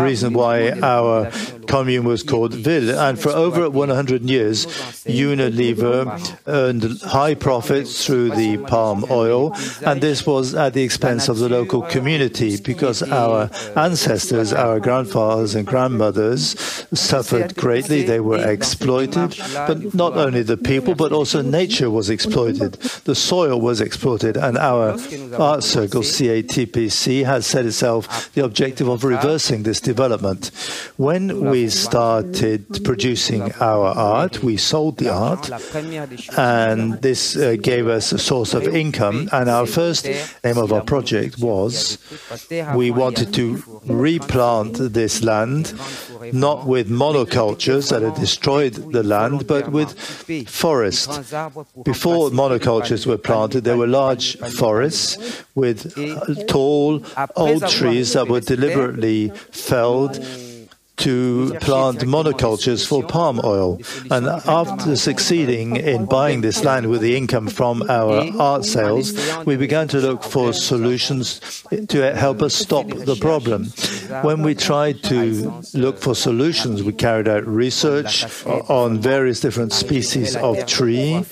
[0.02, 1.30] reason why our
[1.67, 2.97] commune was called Ville.
[2.99, 4.65] And for over 100 years,
[5.06, 9.56] Unilever uh, earned high profits through the palm oil.
[9.86, 15.56] And this was at the expense of the local community because our ancestors, our grandfathers
[15.56, 16.56] and grandmothers
[16.93, 18.04] suffered greatly greatly.
[18.04, 19.36] They were exploited,
[19.67, 22.73] but not only the people, but also nature was exploited.
[23.10, 24.97] The soil was exploited, and our
[25.38, 28.01] art circle, CATPC, has set itself
[28.34, 30.51] the objective of reversing this development.
[30.97, 35.50] When we started producing our art, we sold the art,
[36.38, 39.30] and this uh, gave us a source of income.
[39.32, 40.08] And our first
[40.44, 41.98] aim of our project was
[42.76, 43.46] we wanted to
[43.86, 45.74] replant this land,
[46.34, 49.91] not with monocultures that had destroyed the land, but with
[50.50, 51.10] forest.
[51.84, 55.78] Before monocultures were planted, there were large forests with
[56.48, 57.04] tall,
[57.36, 60.20] old trees that were deliberately felled
[60.97, 63.79] to plant monocultures for palm oil.
[64.12, 69.13] And after succeeding in buying this land with the income from our art sales,
[69.45, 71.41] we began to look for solutions
[71.89, 73.65] to help us stop the problem.
[74.21, 80.36] When we tried to look for solutions, we carried out research on various different species
[80.36, 81.25] of tree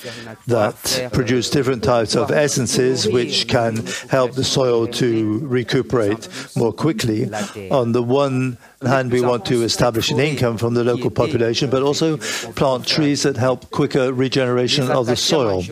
[0.47, 7.29] that produce different types of essences which can help the soil to recuperate more quickly.
[7.71, 11.83] On the one hand, we want to establish an income from the local population, but
[11.83, 12.17] also
[12.55, 15.63] plant trees that help quicker regeneration of the soil.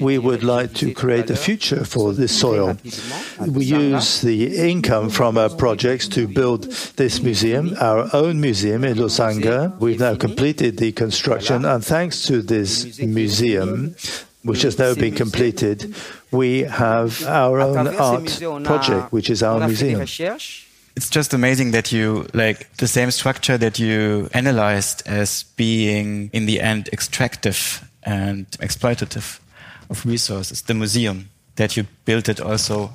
[0.00, 2.76] We would like to create a future for this soil.
[3.46, 6.64] We use the income from our projects to build
[6.96, 9.78] this museum, our own museum in Lusanga.
[9.78, 13.94] We've now completed the construction, and thanks to this museum,
[14.42, 15.94] which has now been completed,
[16.30, 20.06] we have our own art project, which is our museum
[20.96, 26.46] it's just amazing that you like the same structure that you analyzed as being in
[26.46, 29.40] the end extractive and exploitative
[29.90, 32.92] of resources the museum that you built it also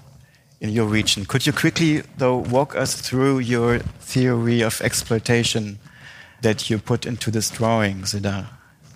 [0.60, 1.26] in your region.
[1.26, 5.80] Could you quickly, though, walk us through your theory of exploitation
[6.41, 8.45] that you put into this drawing, Ced'art?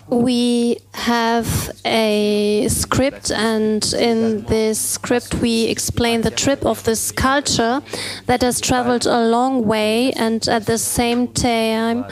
[0.07, 7.81] We have a script, and in this script, we explain the trip of this culture
[8.27, 12.05] that has traveled a long way, and at the same time,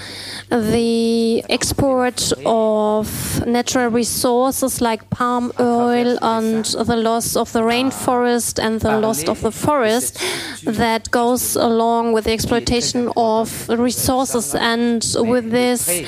[0.50, 8.82] the export of natural resources like palm oil and the loss of the rainforest and
[8.82, 10.20] the loss of the forest
[10.66, 14.56] that goes along with the exploitation of resources.
[14.56, 16.02] And with this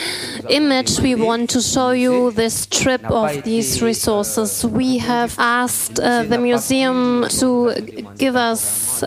[0.50, 4.66] image, we want to show you this trip of these resources.
[4.66, 7.74] We have asked uh, the museum to
[8.18, 9.04] give us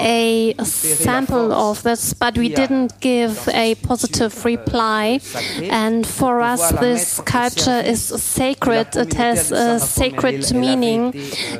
[0.00, 5.20] a sample of this, but we didn't give a positive reply.
[5.62, 8.88] And for us, this sculpture is sacred.
[8.96, 11.14] It has a sacred meaning,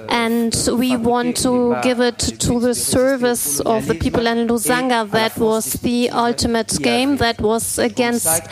[0.09, 5.09] and we want to give it to the service of the people in Lusanga.
[5.11, 7.19] That was the ultimate game.
[7.19, 8.43] That was against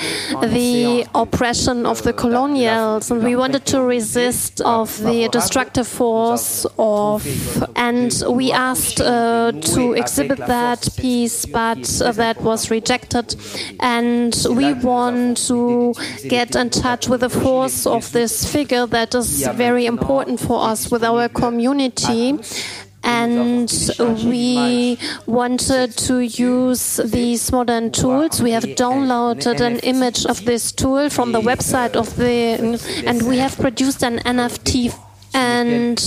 [0.54, 7.26] the oppression of the colonials, and we wanted to resist of the destructive force of,
[7.76, 13.34] and we asked uh, to exhibit that piece, but uh, that was rejected,
[13.80, 15.94] and we want to
[16.28, 20.90] get in touch with the force of this figure that is very important for us
[20.90, 22.38] with our community
[23.08, 23.72] and
[24.24, 28.42] we wanted to use these modern tools.
[28.42, 33.38] We have downloaded an image of this tool from the website of the, and we
[33.38, 34.92] have produced an NFT
[35.34, 35.98] and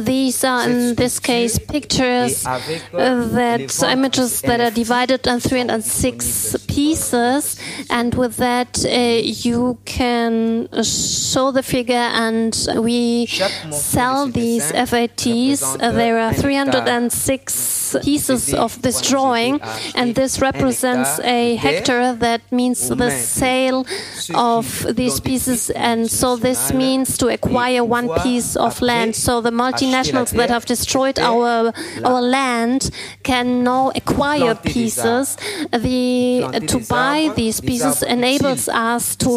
[0.00, 7.58] these are in this case pictures that images that are divided in 306 pieces.
[7.90, 15.92] And with that uh, you can show the figure and we sell these FATs uh,
[15.92, 19.60] there are 306 pieces of this drawing.
[19.94, 22.14] And this represents a hectare.
[22.14, 23.86] That means the sale
[24.34, 25.70] of these pieces.
[25.70, 29.14] And so this means to acquire one piece of of land.
[29.16, 31.72] So the multinationals that have destroyed our
[32.04, 32.90] our land
[33.22, 35.36] can now acquire pieces.
[35.72, 39.30] The to buy these pieces enables us to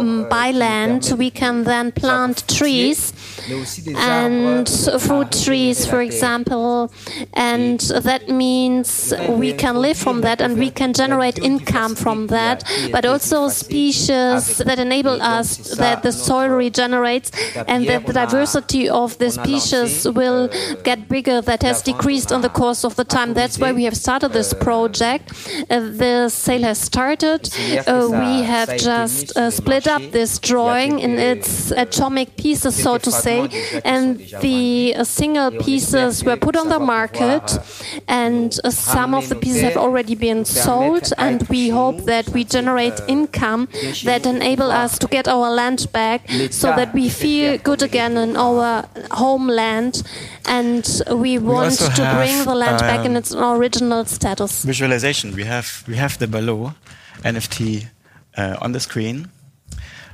[0.00, 1.02] um, buy land.
[1.18, 3.12] We can then plant trees
[3.96, 4.68] and
[5.06, 6.92] fruit trees, for example,
[7.32, 12.64] and that means we can live from that and we can generate income from that.
[12.92, 17.30] But also species that enable us that the soil regenerates
[17.66, 18.57] and that the diversity
[18.88, 20.48] of the species will
[20.84, 23.34] get bigger that has decreased on the course of the time.
[23.34, 25.32] That's why we have started this project.
[25.70, 27.48] Uh, the sale has started.
[27.86, 33.10] Uh, we have just uh, split up this drawing in its atomic pieces, so to
[33.10, 33.48] say,
[33.84, 37.58] and the uh, single pieces were put on the market,
[38.06, 42.44] and uh, some of the pieces have already been sold, and we hope that we
[42.44, 43.68] generate income
[44.04, 48.36] that enable us to get our land back so that we feel good again in
[48.48, 50.02] our homeland,
[50.46, 54.64] and we want we to have, bring the land back in um, its original status.
[54.64, 55.34] Visualization.
[55.34, 56.74] We have we have the Balot
[57.22, 57.86] NFT
[58.36, 59.28] uh, on the screen.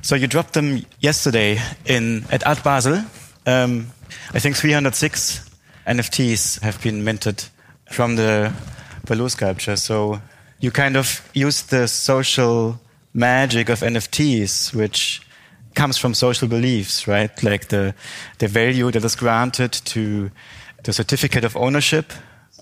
[0.01, 3.03] So you dropped them yesterday in at Art Basel.
[3.45, 3.87] Um,
[4.33, 5.49] I think 306
[5.87, 7.43] NFTs have been minted
[7.91, 8.51] from the
[9.05, 9.75] Balot sculpture.
[9.75, 10.21] So
[10.59, 12.79] you kind of use the social
[13.13, 15.21] magic of NFTs, which
[15.75, 17.43] comes from social beliefs, right?
[17.43, 17.93] Like the,
[18.39, 20.31] the value that is granted to
[20.83, 22.13] the certificate of ownership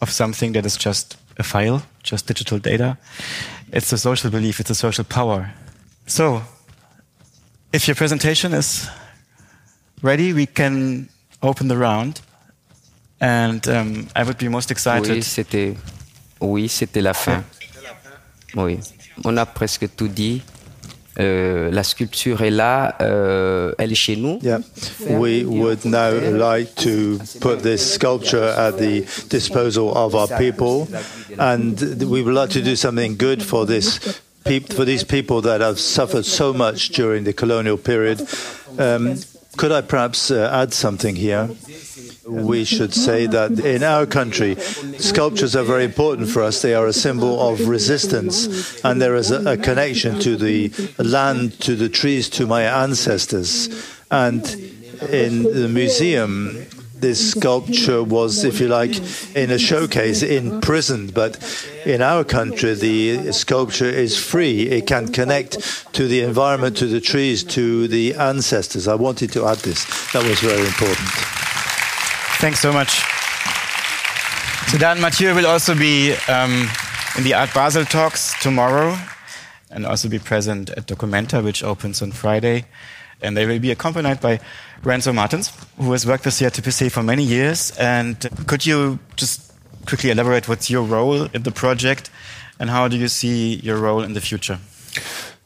[0.01, 2.97] of something that is just a file, just digital data.
[3.72, 5.51] It's a social belief, it's a social power.
[6.05, 6.41] So,
[7.72, 8.89] if your presentation is
[10.01, 11.09] ready, we can
[11.41, 12.22] open the round.
[13.20, 15.09] And um, I would be most excited.
[15.09, 15.78] Oui, c'était,
[16.41, 17.43] oui, c'était la fin.
[18.55, 18.80] Oui,
[19.24, 20.41] on a presque tout dit.
[21.20, 24.39] Euh, la sculpture est là, euh, elle est chez nous.
[24.41, 24.61] Yeah,
[25.07, 30.88] we would now like to put this sculpture at the disposal of our people,
[31.38, 33.99] and we would like to do something good for this.
[34.76, 38.28] For these people that have suffered so much during the colonial period,
[38.78, 39.16] um,
[39.55, 41.49] could I perhaps uh, add something here?
[42.28, 46.61] We should say that in our country, sculptures are very important for us.
[46.61, 51.59] They are a symbol of resistance, and there is a, a connection to the land,
[51.61, 53.69] to the trees, to my ancestors.
[54.09, 54.43] And
[55.09, 56.65] in the museum,
[57.03, 58.95] this sculpture was, if you like,
[59.36, 61.13] in a showcase, imprisoned.
[61.13, 61.38] But
[61.86, 64.69] in our country, the sculpture is free.
[64.69, 68.88] It can connect to the environment, to the trees, to the ancestors.
[68.88, 69.84] I wanted to add this.
[70.13, 71.43] That was very important.
[72.44, 72.89] Thanks so much.
[74.68, 76.68] Ced'art and Mathieu will also be um,
[77.18, 78.98] in the Art Basel talks tomorrow
[79.72, 82.66] and also be present at Documenta, which opens on Friday.
[83.22, 84.41] And they will be accompanied by
[84.84, 87.72] Renzo Martens, who has worked with the CATPC for many years.
[87.78, 89.54] And could you just
[89.88, 92.10] quickly elaborate what's your role in the project
[92.60, 94.60] and how do you see your role in the future?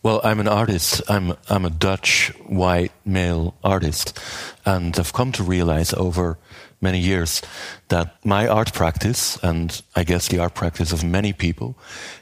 [0.01, 1.01] Well, I'm an artist.
[1.09, 4.17] I'm I'm a Dutch white male artist,
[4.65, 6.37] and I've come to realize over
[6.81, 7.41] many years
[7.87, 11.77] that my art practice, and I guess the art practice of many people,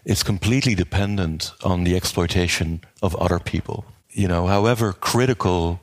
[0.05, 3.85] is completely dependent on the exploitation of other people.
[4.11, 5.81] You know, however critical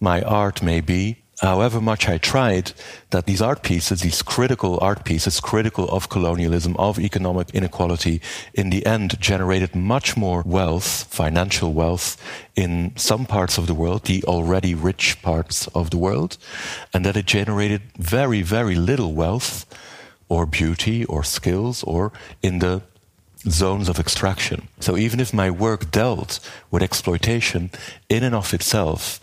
[0.00, 2.72] my art may be, however much I tried,
[3.10, 8.20] that these art pieces, these critical art pieces, critical of colonialism, of economic inequality,
[8.54, 12.16] in the end generated much more wealth, financial wealth,
[12.54, 16.36] in some parts of the world, the already rich parts of the world,
[16.92, 19.66] and that it generated very, very little wealth
[20.28, 22.12] or beauty or skills or
[22.42, 22.82] in the
[23.48, 24.68] zones of extraction.
[24.80, 26.38] So even if my work dealt
[26.70, 27.70] with exploitation
[28.08, 29.20] in and of itself,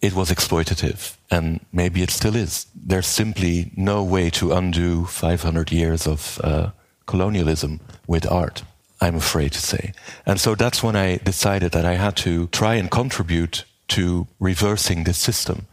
[0.00, 2.66] it was exploitative, and maybe it still is.
[2.74, 6.70] There's simply no way to undo 500 years of uh,
[7.06, 8.62] colonialism with art,
[9.00, 9.92] I'm afraid to say.
[10.24, 15.04] And so that's when I decided that I had to try and contribute to reversing
[15.04, 15.66] this system.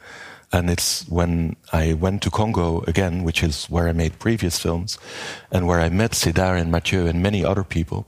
[0.56, 4.98] And it's when I went to Congo again, which is where I made previous films,
[5.52, 8.08] and where I met Ced'art and Mathieu and many other people,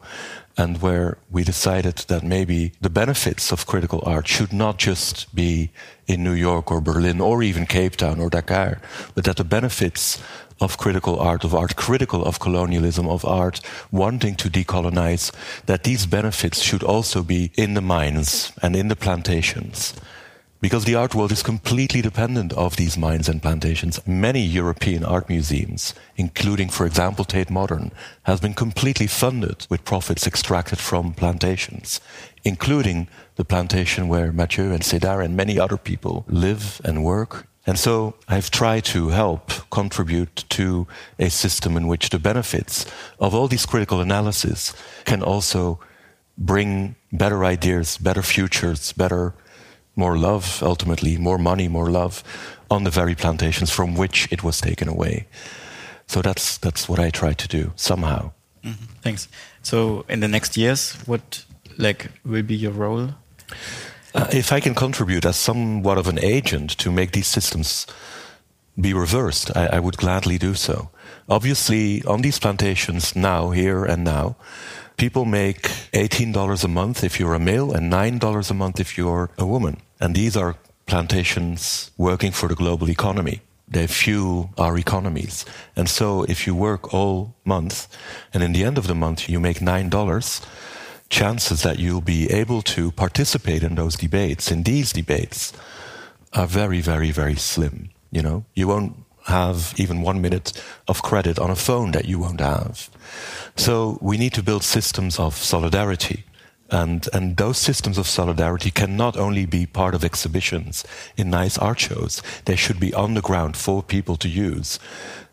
[0.57, 5.71] and where we decided that maybe the benefits of critical art should not just be
[6.07, 8.79] in New York or Berlin or even Cape Town or Dakar,
[9.13, 10.17] but that the benefits
[10.61, 13.59] of critical art, of art critical of colonialism, of art
[13.91, 15.33] wanting to decolonize,
[15.65, 19.93] that these benefits should also be in the mines and in the plantations
[20.59, 23.99] because the art world is completely dependent of these mines and plantations.
[24.07, 27.91] Many European art museums, including, for example, Tate Modern,
[28.23, 32.01] have been completely funded with profits extracted from plantations,
[32.43, 37.47] including the plantation where Mathieu and Ced'art and many other people live and work.
[37.67, 40.87] And so I've tried to help contribute to
[41.19, 42.85] a system in which the benefits
[43.19, 44.73] of all these critical analysis
[45.05, 45.79] can also
[46.37, 49.33] bring better ideas, better futures, better
[49.97, 52.23] more love, ultimately, more money, more love
[52.69, 55.27] on the very plantations from which it was taken away.
[56.07, 58.31] So that's, that's what I try to do somehow.
[58.63, 59.01] Mm -hmm.
[59.01, 59.27] Thanks.
[59.61, 61.45] So in the next years, what
[61.77, 63.13] like will be your role?
[64.13, 67.85] Uh, if I can contribute as somewhat of an agent to make these systems
[68.79, 70.89] be reversed, I, I would gladly do so.
[71.27, 74.35] Obviously, on these plantations now, here and now,
[74.97, 75.63] people make
[75.93, 79.77] $18 a month if you're a male and $9 a month if you're a woman.
[79.99, 80.55] And these are
[80.85, 83.41] plantations working for the global economy.
[83.67, 85.45] They fuel our economies.
[85.75, 87.87] And so if you work all month
[88.33, 90.45] and in the end of the month you make $9,
[91.09, 95.51] chances that you'll be able to participate in those debates, in these debates,
[96.33, 97.89] are very, very, very slim.
[98.11, 98.93] You know, you won't
[99.25, 100.53] have even one minute
[100.87, 102.89] of credit on a phone that you won't have.
[103.55, 106.23] So we need to build systems of solidarity.
[106.69, 110.83] And, and those systems of solidarity can not only be part of exhibitions
[111.15, 114.79] in nice art shows, they should be on the ground for people to use.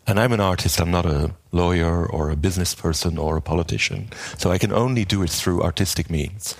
[0.07, 4.09] And I'm an artist, I'm not a lawyer or a business person or a politician.
[4.37, 6.55] So I can only do it through artistic means.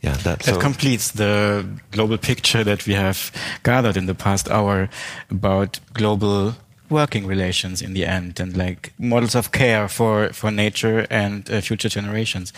[0.00, 3.32] Yeah, that, that so completes the global picture that we have
[3.64, 4.88] gathered in the past hour
[5.28, 6.54] about global
[6.88, 11.60] working relations in the end and like models of care for, for nature and uh,
[11.60, 12.52] future generations.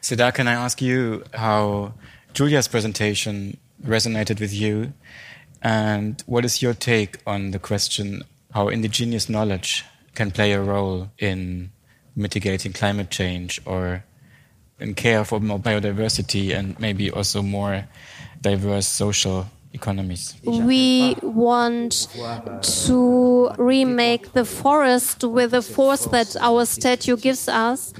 [0.00, 1.94] Ced'art, can I ask you how
[2.32, 4.92] Julia's presentation resonated with you?
[5.62, 8.22] And what is your take on the question
[8.52, 9.84] how indigenous knowledge
[10.14, 11.72] can play a role in
[12.14, 14.04] mitigating climate change or
[14.84, 17.84] in care for more biodiversity and maybe also more
[18.40, 20.36] diverse social economies.
[20.44, 22.06] We want
[22.86, 27.92] to remake the forest with the force that our statue gives us,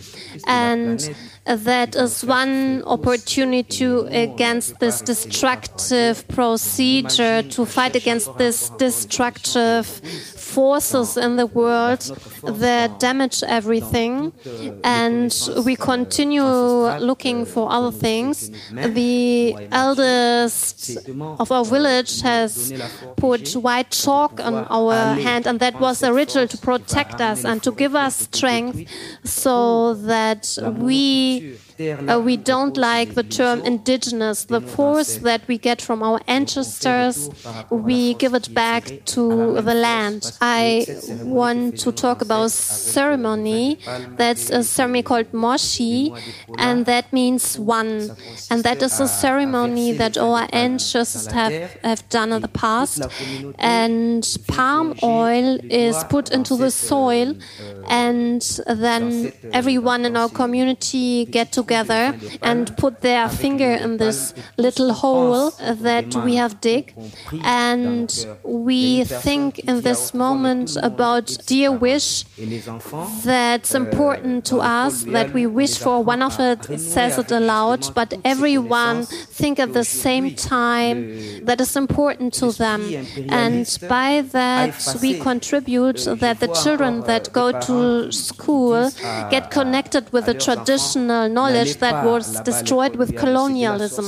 [0.46, 0.98] and
[1.44, 3.84] that is one opportunity
[4.26, 12.02] against this destructive procedure to fight against this destructive forces in the world
[12.46, 14.32] that damage everything
[14.82, 15.32] and
[15.64, 16.44] we continue
[16.98, 20.98] looking for other things the eldest
[21.38, 22.72] of our village has
[23.16, 27.62] put white chalk on our hand and that was a ritual to protect us and
[27.62, 28.88] to give us strength
[29.24, 34.44] so that we uh, we don't like the term indigenous.
[34.44, 37.30] The force that we get from our ancestors,
[37.70, 40.32] we give it back to the land.
[40.40, 40.86] I
[41.22, 43.78] want to talk about ceremony.
[44.16, 46.12] That's a ceremony called Moshi,
[46.58, 48.10] and that means one.
[48.50, 53.02] And that is a ceremony that our ancestors have, have done in the past.
[53.58, 57.34] And palm oil is put into the soil,
[57.88, 64.92] and then everyone in our community get together and put their finger in this little
[64.92, 66.94] hole that we have dig,
[67.42, 72.23] and we think in this moment about dear wish
[73.24, 76.02] that's important to us that we wish for.
[76.02, 81.76] One of it says it aloud, but everyone think at the same time that is
[81.76, 82.82] important to them,
[83.28, 88.90] and by that we contribute that the children that go to school
[89.30, 94.06] get connected with the traditional knowledge that was destroyed with colonialism.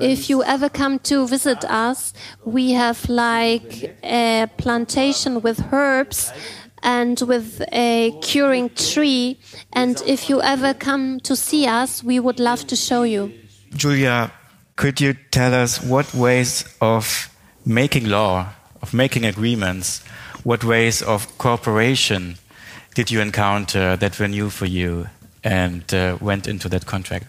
[0.00, 6.32] If you ever come to visit us, we have like a plantation with herbs
[6.82, 9.38] and with a curing tree.
[9.72, 13.32] And if you ever come to see us, we would love to show you.
[13.74, 14.32] Julia,
[14.76, 17.30] could you tell us what ways of
[17.64, 18.48] making law,
[18.82, 20.02] of making agreements,
[20.42, 22.36] what ways of cooperation
[22.94, 25.06] did you encounter that were new for you
[25.44, 27.26] and uh, went into that contract?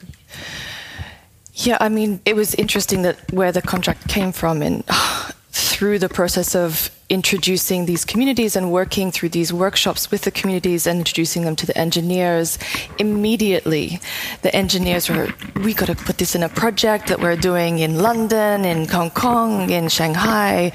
[1.54, 4.84] Yeah, I mean, it was interesting that where the contract came from and
[5.82, 10.86] through the process of introducing these communities and working through these workshops with the communities
[10.86, 12.60] and introducing them to the engineers,
[13.00, 14.00] immediately
[14.44, 15.28] the engineers were,
[15.64, 19.10] we got to put this in a project that we're doing in London, in Hong
[19.10, 20.72] Kong, in Shanghai.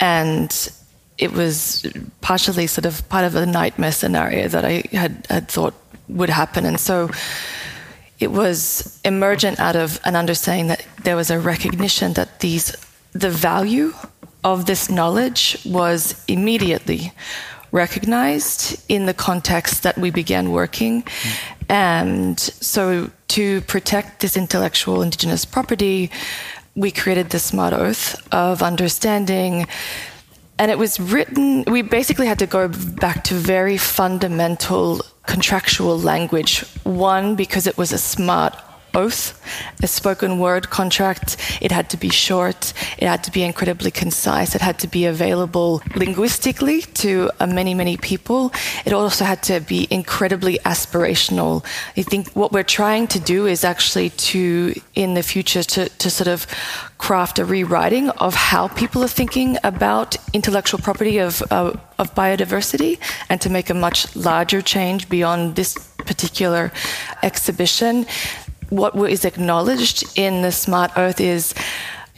[0.00, 0.50] And
[1.18, 1.86] it was
[2.22, 5.74] partially sort of part of a nightmare scenario that I had, had thought
[6.08, 6.64] would happen.
[6.64, 7.10] And so
[8.18, 12.74] it was emergent out of an understanding that there was a recognition that these
[13.12, 13.92] the value
[14.44, 17.12] of this knowledge was immediately
[17.72, 21.04] recognized in the context that we began working.
[21.68, 26.10] And so, to protect this intellectual indigenous property,
[26.74, 29.66] we created this Smart Oath of understanding.
[30.58, 36.60] And it was written, we basically had to go back to very fundamental contractual language.
[36.84, 38.56] One, because it was a smart
[38.94, 39.40] oath,
[39.82, 41.36] a spoken word contract.
[41.60, 45.06] It had to be short, it had to be incredibly concise, it had to be
[45.06, 48.52] available linguistically to uh, many, many people.
[48.84, 51.64] It also had to be incredibly aspirational.
[51.96, 56.10] I think what we're trying to do is actually to, in the future, to, to
[56.10, 56.46] sort of
[56.98, 62.98] craft a rewriting of how people are thinking about intellectual property of, uh, of biodiversity
[63.28, 66.72] and to make a much larger change beyond this particular
[67.22, 68.06] exhibition
[68.70, 71.54] what is acknowledged in the Smart Oath is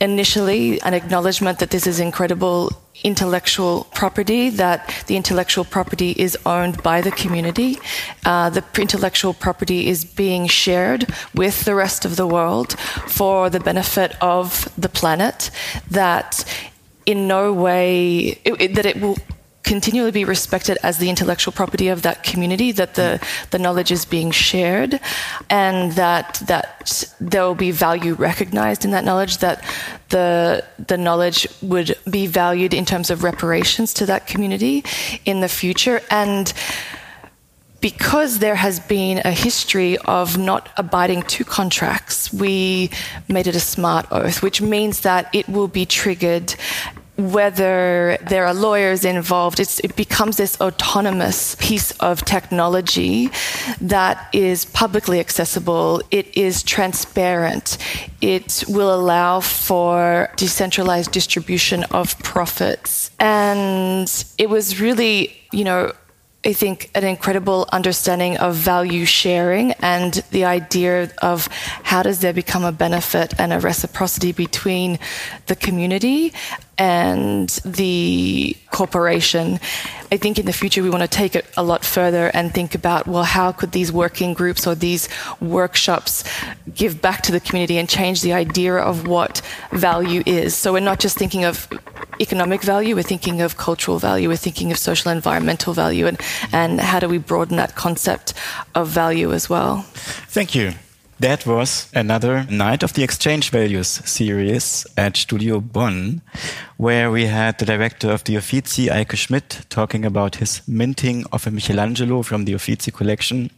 [0.00, 2.72] initially an acknowledgement that this is incredible
[3.02, 7.78] intellectual property, that the intellectual property is owned by the community.
[8.24, 12.78] Uh, the intellectual property is being shared with the rest of the world
[13.08, 15.50] for the benefit of the planet,
[15.90, 16.44] that
[17.06, 19.16] in no way, it, it, that it will
[19.62, 24.04] continually be respected as the intellectual property of that community, that the, the knowledge is
[24.04, 25.00] being shared,
[25.48, 29.62] and that that there will be value recognized in that knowledge, that
[30.08, 34.84] the the knowledge would be valued in terms of reparations to that community
[35.24, 36.00] in the future.
[36.10, 36.52] And
[37.80, 42.90] because there has been a history of not abiding to contracts, we
[43.28, 46.54] made it a smart oath, which means that it will be triggered
[47.20, 53.30] whether there are lawyers involved, it becomes this autonomous piece of technology
[53.80, 56.02] that is publicly accessible.
[56.10, 57.78] It is transparent.
[58.20, 63.10] It will allow for decentralized distribution of profits.
[63.18, 64.08] And
[64.38, 65.92] it was really, you know,
[66.42, 71.48] I think, an incredible understanding of value sharing and the idea of
[71.82, 74.98] how does there become a benefit and a reciprocity between
[75.48, 76.32] the community
[76.80, 79.60] and the corporation.
[80.10, 82.74] I think in the future we want to take it a lot further and think
[82.74, 85.06] about well, how could these working groups or these
[85.40, 86.24] workshops
[86.74, 90.56] give back to the community and change the idea of what value is?
[90.56, 91.68] So we're not just thinking of
[92.18, 96.18] economic value, we're thinking of cultural value, we're thinking of social and environmental value, and,
[96.50, 98.32] and how do we broaden that concept
[98.74, 99.82] of value as well?
[100.32, 100.72] Thank you.
[101.20, 106.22] That was another night of the Exchange Values series at Studio Bonn,
[106.78, 111.46] where we had the director of the Uffizi, Eike Schmidt, talking about his minting of
[111.46, 113.50] a Michelangelo from the Uffizi collection.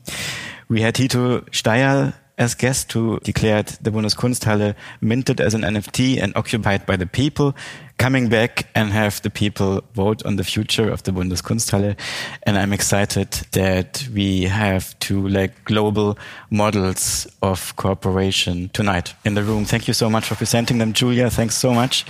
[0.69, 6.33] We had Hito Steyerl as guest who declared the Bundeskunsthalle minted as an NFT and
[6.35, 7.55] occupied by the people,
[8.03, 11.97] coming back and have the people vote on the future of the Bundeskunsthalle.
[12.43, 16.19] And I'm excited that we have two like global
[16.51, 19.65] models of cooperation tonight in the room.
[19.65, 20.93] Thank you so much for presenting them.
[20.93, 22.05] Julia, thanks so much.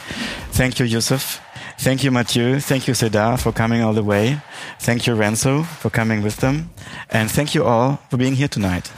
[0.53, 1.43] Thank you, Youssef.
[1.79, 2.59] Thank you, Mathieu.
[2.61, 4.41] Thank you, Seda, for coming all the way.
[4.81, 6.71] Thank you, Renzo, for coming with them.
[7.11, 8.91] And thank you all for being here tonight.